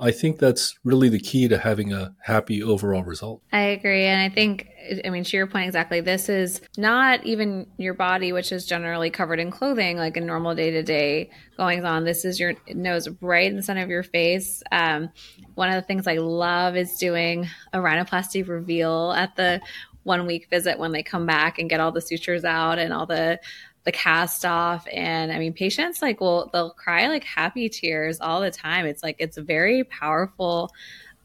I 0.00 0.10
think 0.12 0.38
that's 0.38 0.78
really 0.82 1.08
the 1.10 1.20
key 1.20 1.46
to 1.48 1.58
having 1.58 1.92
a 1.92 2.14
happy 2.22 2.62
overall 2.62 3.04
result. 3.04 3.42
I 3.52 3.60
agree. 3.60 4.06
And 4.06 4.20
I 4.20 4.34
think, 4.34 4.66
I 5.04 5.10
mean, 5.10 5.24
to 5.24 5.36
your 5.36 5.46
point 5.46 5.66
exactly, 5.66 6.00
this 6.00 6.28
is 6.28 6.62
not 6.78 7.24
even 7.24 7.66
your 7.76 7.94
body, 7.94 8.32
which 8.32 8.50
is 8.50 8.66
generally 8.66 9.10
covered 9.10 9.38
in 9.38 9.50
clothing, 9.50 9.98
like 9.98 10.16
a 10.16 10.20
normal 10.20 10.54
day 10.54 10.70
to 10.70 10.82
day 10.82 11.30
goings 11.56 11.84
on. 11.84 12.04
This 12.04 12.24
is 12.24 12.40
your 12.40 12.54
nose 12.68 13.08
right 13.20 13.50
in 13.50 13.56
the 13.56 13.62
center 13.62 13.82
of 13.82 13.90
your 13.90 14.02
face. 14.02 14.62
Um, 14.72 15.10
one 15.54 15.68
of 15.68 15.74
the 15.74 15.86
things 15.86 16.06
I 16.06 16.16
love 16.16 16.76
is 16.76 16.96
doing 16.96 17.48
a 17.74 17.78
rhinoplasty 17.78 18.48
reveal 18.48 19.12
at 19.12 19.36
the 19.36 19.60
one 20.02 20.26
week 20.26 20.48
visit 20.48 20.78
when 20.78 20.92
they 20.92 21.02
come 21.02 21.26
back 21.26 21.58
and 21.58 21.68
get 21.68 21.80
all 21.80 21.92
the 21.92 22.00
sutures 22.00 22.44
out 22.44 22.78
and 22.78 22.92
all 22.92 23.06
the 23.06 23.38
the 23.84 23.92
cast 23.92 24.44
off. 24.44 24.86
And 24.92 25.32
i 25.32 25.38
mean 25.38 25.52
patients 25.52 26.02
like 26.02 26.20
will 26.20 26.50
they'll 26.52 26.70
cry 26.70 27.08
like 27.08 27.24
happy 27.24 27.68
tears 27.68 28.20
all 28.20 28.40
the 28.40 28.50
time. 28.50 28.86
It's 28.86 29.02
like 29.02 29.16
it's 29.18 29.36
a 29.36 29.42
very 29.42 29.84
powerful 29.84 30.72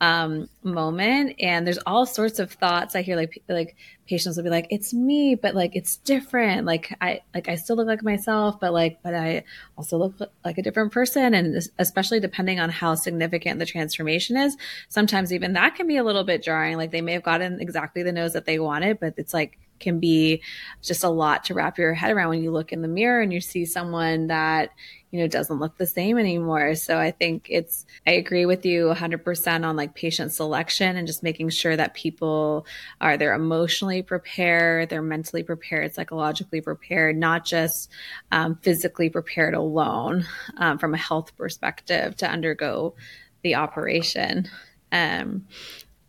um, 0.02 0.50
moment. 0.62 1.36
And 1.40 1.66
there's 1.66 1.80
all 1.86 2.06
sorts 2.06 2.40
of 2.40 2.52
thoughts. 2.52 2.96
I 2.96 3.02
hear 3.02 3.16
like 3.16 3.42
like 3.48 3.76
patients 4.08 4.38
will 4.38 4.44
be 4.44 4.50
like 4.50 4.68
it's 4.70 4.94
me 4.94 5.36
but 5.36 5.56
like 5.56 5.76
it's 5.76 5.98
different. 5.98 6.66
Like 6.66 6.96
i 7.02 7.22
like 7.34 7.48
i 7.48 7.56
still 7.56 7.76
look 7.76 7.88
like 7.88 8.04
myself 8.04 8.60
but 8.60 8.72
like 8.74 9.00
but 9.02 9.16
i 9.16 9.44
also 9.78 9.98
look 9.98 10.20
like 10.44 10.58
a 10.58 10.62
different 10.62 10.92
person. 10.92 11.34
And 11.34 11.58
especially 11.80 12.20
depending 12.20 12.60
on 12.60 12.70
how 12.70 12.96
significant 12.96 13.60
the 13.60 13.66
transformation 13.66 14.38
is 14.38 14.58
sometimes 14.90 15.32
even 15.32 15.54
that 15.54 15.76
can 15.76 15.88
be 15.88 15.98
a 15.98 16.04
little 16.04 16.24
bit 16.24 16.44
jarring. 16.44 16.78
Like 16.78 16.92
they 16.92 17.02
may 17.02 17.14
have 17.14 17.24
gotten 17.24 17.62
exactly 17.62 18.04
the 18.04 18.12
nose 18.12 18.34
that 18.34 18.46
they 18.46 18.60
wanted 18.60 19.00
but 19.00 19.14
it's 19.18 19.34
like 19.34 19.58
can 19.80 20.00
be 20.00 20.42
just 20.82 21.04
a 21.04 21.10
lot 21.10 21.46
to 21.46 21.54
wrap 21.54 21.78
your 21.78 21.94
head 21.94 22.12
around 22.12 22.30
when 22.30 22.44
you 22.44 22.52
look 22.52 22.72
in 22.72 22.82
the 22.82 22.88
mirror 22.88 23.22
and 23.22 23.34
you 23.34 23.42
see 23.42 23.66
someone 23.66 24.28
that 24.28 24.72
you 25.12 25.22
know 25.22 25.28
doesn't 25.28 25.60
look 25.60 25.78
the 25.78 25.88
same 25.88 26.18
anymore. 26.18 26.76
So 26.76 26.98
i 26.98 27.12
think 27.12 27.48
it's 27.50 27.86
i 28.06 28.12
agree 28.12 28.46
with 28.46 28.66
you 28.66 28.88
100% 28.88 29.66
on 29.66 29.76
like 29.76 29.96
patient 29.96 30.34
selection 30.34 30.98
and 30.98 31.08
just 31.08 31.24
making 31.24 31.50
sure 31.50 31.76
that 31.76 31.94
people 31.94 32.66
are 33.00 33.16
they're 33.16 33.34
emotionally 33.34 34.02
prepared 34.02 34.90
they're 34.90 35.02
mentally 35.02 35.44
prepared 35.44 35.94
psychologically 35.94 36.60
prepared 36.62 37.18
not 37.18 37.46
just 37.46 37.90
um, 38.32 38.56
physically 38.62 39.10
prepared 39.10 39.54
alone 39.54 40.26
um, 40.58 40.78
from 40.78 40.94
a 40.94 40.98
health 40.98 41.36
perspective 41.38 42.18
to 42.18 42.30
undergo 42.30 42.96
the 43.44 43.56
operation. 43.56 44.50
Um, 44.92 45.48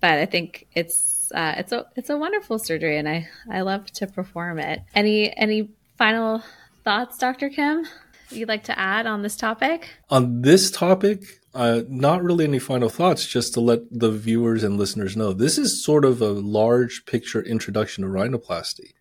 but 0.00 0.18
i 0.18 0.26
think 0.26 0.66
it's 0.74 1.15
uh, 1.32 1.54
it's 1.58 1.72
a 1.72 1.86
it's 1.96 2.10
a 2.10 2.16
wonderful 2.16 2.58
surgery, 2.58 2.98
and 2.98 3.08
I 3.08 3.28
I 3.50 3.60
love 3.62 3.86
to 3.92 4.06
perform 4.06 4.58
it. 4.58 4.82
Any 4.94 5.36
any 5.36 5.70
final 5.96 6.42
thoughts, 6.84 7.18
Dr. 7.18 7.48
Kim? 7.48 7.86
You'd 8.30 8.48
like 8.48 8.64
to 8.64 8.78
add 8.78 9.06
on 9.06 9.22
this 9.22 9.36
topic? 9.36 9.88
On 10.10 10.42
this 10.42 10.70
topic, 10.70 11.22
uh, 11.54 11.82
not 11.88 12.22
really 12.22 12.44
any 12.44 12.58
final 12.58 12.88
thoughts, 12.88 13.26
just 13.26 13.54
to 13.54 13.60
let 13.60 13.80
the 13.90 14.10
viewers 14.10 14.64
and 14.64 14.76
listeners 14.76 15.16
know. 15.16 15.32
This 15.32 15.58
is 15.58 15.84
sort 15.84 16.04
of 16.04 16.20
a 16.20 16.30
large 16.30 17.06
picture 17.06 17.40
introduction 17.40 18.02
to 18.02 18.10
rhinoplasty. 18.10 18.94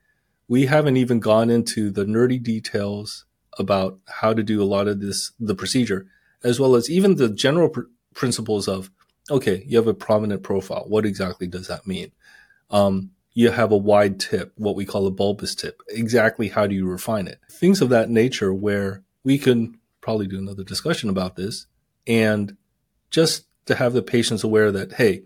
We 0.47 0.67
haven't 0.67 0.97
even 0.97 1.19
gone 1.19 1.49
into 1.49 1.89
the 1.89 2.05
nerdy 2.05 2.41
details 2.41 3.25
about 3.57 3.99
how 4.07 4.33
to 4.33 4.43
do 4.43 4.61
a 4.61 4.65
lot 4.65 4.88
of 4.88 5.01
this, 5.01 5.31
the 5.39 5.55
procedure, 5.55 6.07
as 6.43 6.59
well 6.59 6.75
as 6.75 6.89
even 6.89 7.15
the 7.15 7.29
general 7.29 7.69
pr- 7.69 7.81
principles 8.13 8.67
of 8.67 8.91
okay, 9.29 9.63
you 9.67 9.77
have 9.77 9.88
a 9.88 9.93
prominent 9.93 10.43
profile. 10.43 10.85
What 10.88 11.05
exactly 11.05 11.47
does 11.47 11.67
that 11.67 11.88
mean? 11.88 12.11
Um, 12.69 13.11
you 13.33 13.51
have 13.51 13.71
a 13.71 13.77
wide 13.77 14.19
tip, 14.19 14.53
what 14.55 14.75
we 14.75 14.85
call 14.85 15.07
a 15.07 15.11
bulbous 15.11 15.55
tip. 15.55 15.81
Exactly 15.89 16.49
how 16.49 16.67
do 16.67 16.75
you 16.75 16.88
refine 16.88 17.27
it? 17.27 17.39
Things 17.51 17.81
of 17.81 17.89
that 17.89 18.09
nature 18.09 18.53
where 18.53 19.03
we 19.23 19.38
can 19.38 19.77
probably 20.01 20.27
do 20.27 20.38
another 20.38 20.63
discussion 20.63 21.09
about 21.09 21.35
this 21.35 21.67
and 22.07 22.55
just 23.09 23.47
to 23.65 23.75
have 23.75 23.93
the 23.93 24.01
patients 24.01 24.43
aware 24.43 24.71
that, 24.71 24.93
hey, 24.93 25.23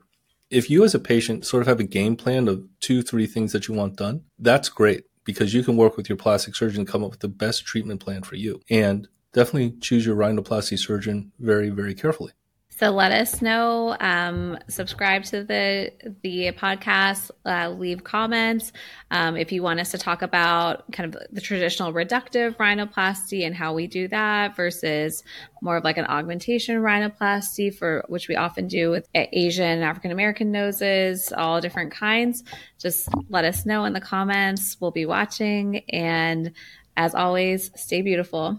if 0.49 0.69
you 0.69 0.83
as 0.83 0.95
a 0.95 0.99
patient 0.99 1.45
sort 1.45 1.61
of 1.61 1.67
have 1.67 1.79
a 1.79 1.83
game 1.83 2.15
plan 2.15 2.47
of 2.47 2.65
two, 2.79 3.03
three 3.03 3.27
things 3.27 3.51
that 3.51 3.67
you 3.67 3.75
want 3.75 3.97
done, 3.97 4.23
that's 4.39 4.69
great 4.69 5.03
because 5.23 5.53
you 5.53 5.63
can 5.63 5.77
work 5.77 5.95
with 5.95 6.09
your 6.09 6.17
plastic 6.17 6.55
surgeon 6.55 6.79
and 6.79 6.87
come 6.87 7.03
up 7.03 7.11
with 7.11 7.19
the 7.19 7.27
best 7.27 7.65
treatment 7.65 7.99
plan 7.99 8.23
for 8.23 8.35
you. 8.35 8.61
And 8.69 9.07
definitely 9.33 9.77
choose 9.79 10.05
your 10.05 10.15
rhinoplasty 10.15 10.79
surgeon 10.79 11.31
very, 11.37 11.69
very 11.69 11.93
carefully. 11.93 12.31
So 12.79 12.91
let 12.91 13.11
us 13.11 13.41
know. 13.41 13.97
Um, 13.99 14.57
subscribe 14.69 15.25
to 15.25 15.43
the 15.43 15.91
the 16.23 16.53
podcast. 16.53 17.29
Uh, 17.45 17.71
leave 17.71 18.05
comments 18.05 18.71
um, 19.11 19.35
if 19.35 19.51
you 19.51 19.61
want 19.61 19.81
us 19.81 19.91
to 19.91 19.97
talk 19.97 20.21
about 20.21 20.89
kind 20.93 21.13
of 21.13 21.21
the 21.29 21.41
traditional 21.41 21.91
reductive 21.91 22.55
rhinoplasty 22.55 23.45
and 23.45 23.53
how 23.53 23.73
we 23.73 23.87
do 23.87 24.07
that 24.07 24.55
versus 24.55 25.25
more 25.61 25.75
of 25.75 25.83
like 25.83 25.97
an 25.97 26.05
augmentation 26.05 26.77
rhinoplasty 26.81 27.75
for 27.75 28.05
which 28.07 28.29
we 28.29 28.37
often 28.37 28.69
do 28.69 28.89
with 28.91 29.09
Asian 29.13 29.81
African 29.81 30.11
American 30.11 30.49
noses, 30.49 31.33
all 31.33 31.59
different 31.59 31.91
kinds. 31.91 32.45
Just 32.79 33.09
let 33.27 33.43
us 33.43 33.65
know 33.65 33.83
in 33.83 33.91
the 33.91 33.99
comments. 33.99 34.77
We'll 34.79 34.91
be 34.91 35.05
watching, 35.05 35.83
and 35.89 36.53
as 36.95 37.13
always, 37.13 37.71
stay 37.75 38.01
beautiful. 38.01 38.57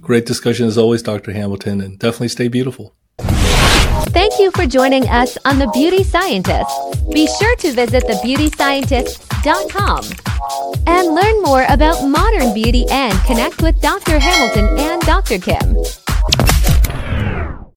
Great 0.00 0.26
discussion 0.26 0.68
as 0.68 0.78
always, 0.78 1.02
Dr. 1.02 1.32
Hamilton, 1.32 1.80
and 1.80 1.98
definitely 1.98 2.28
stay 2.28 2.46
beautiful. 2.46 2.94
Thank 4.10 4.38
you 4.38 4.50
for 4.52 4.66
joining 4.66 5.06
us 5.08 5.36
on 5.44 5.58
The 5.58 5.66
Beauty 5.68 6.02
Scientist. 6.02 6.70
Be 7.12 7.26
sure 7.26 7.56
to 7.56 7.72
visit 7.72 8.04
thebeautyscientist.com 8.04 10.04
and 10.86 11.14
learn 11.14 11.42
more 11.42 11.66
about 11.68 12.08
modern 12.08 12.54
beauty 12.54 12.86
and 12.90 13.12
connect 13.24 13.60
with 13.62 13.80
Dr. 13.80 14.18
Hamilton 14.18 14.78
and 14.78 15.00
Dr. 15.02 15.38
Kim. 15.38 15.76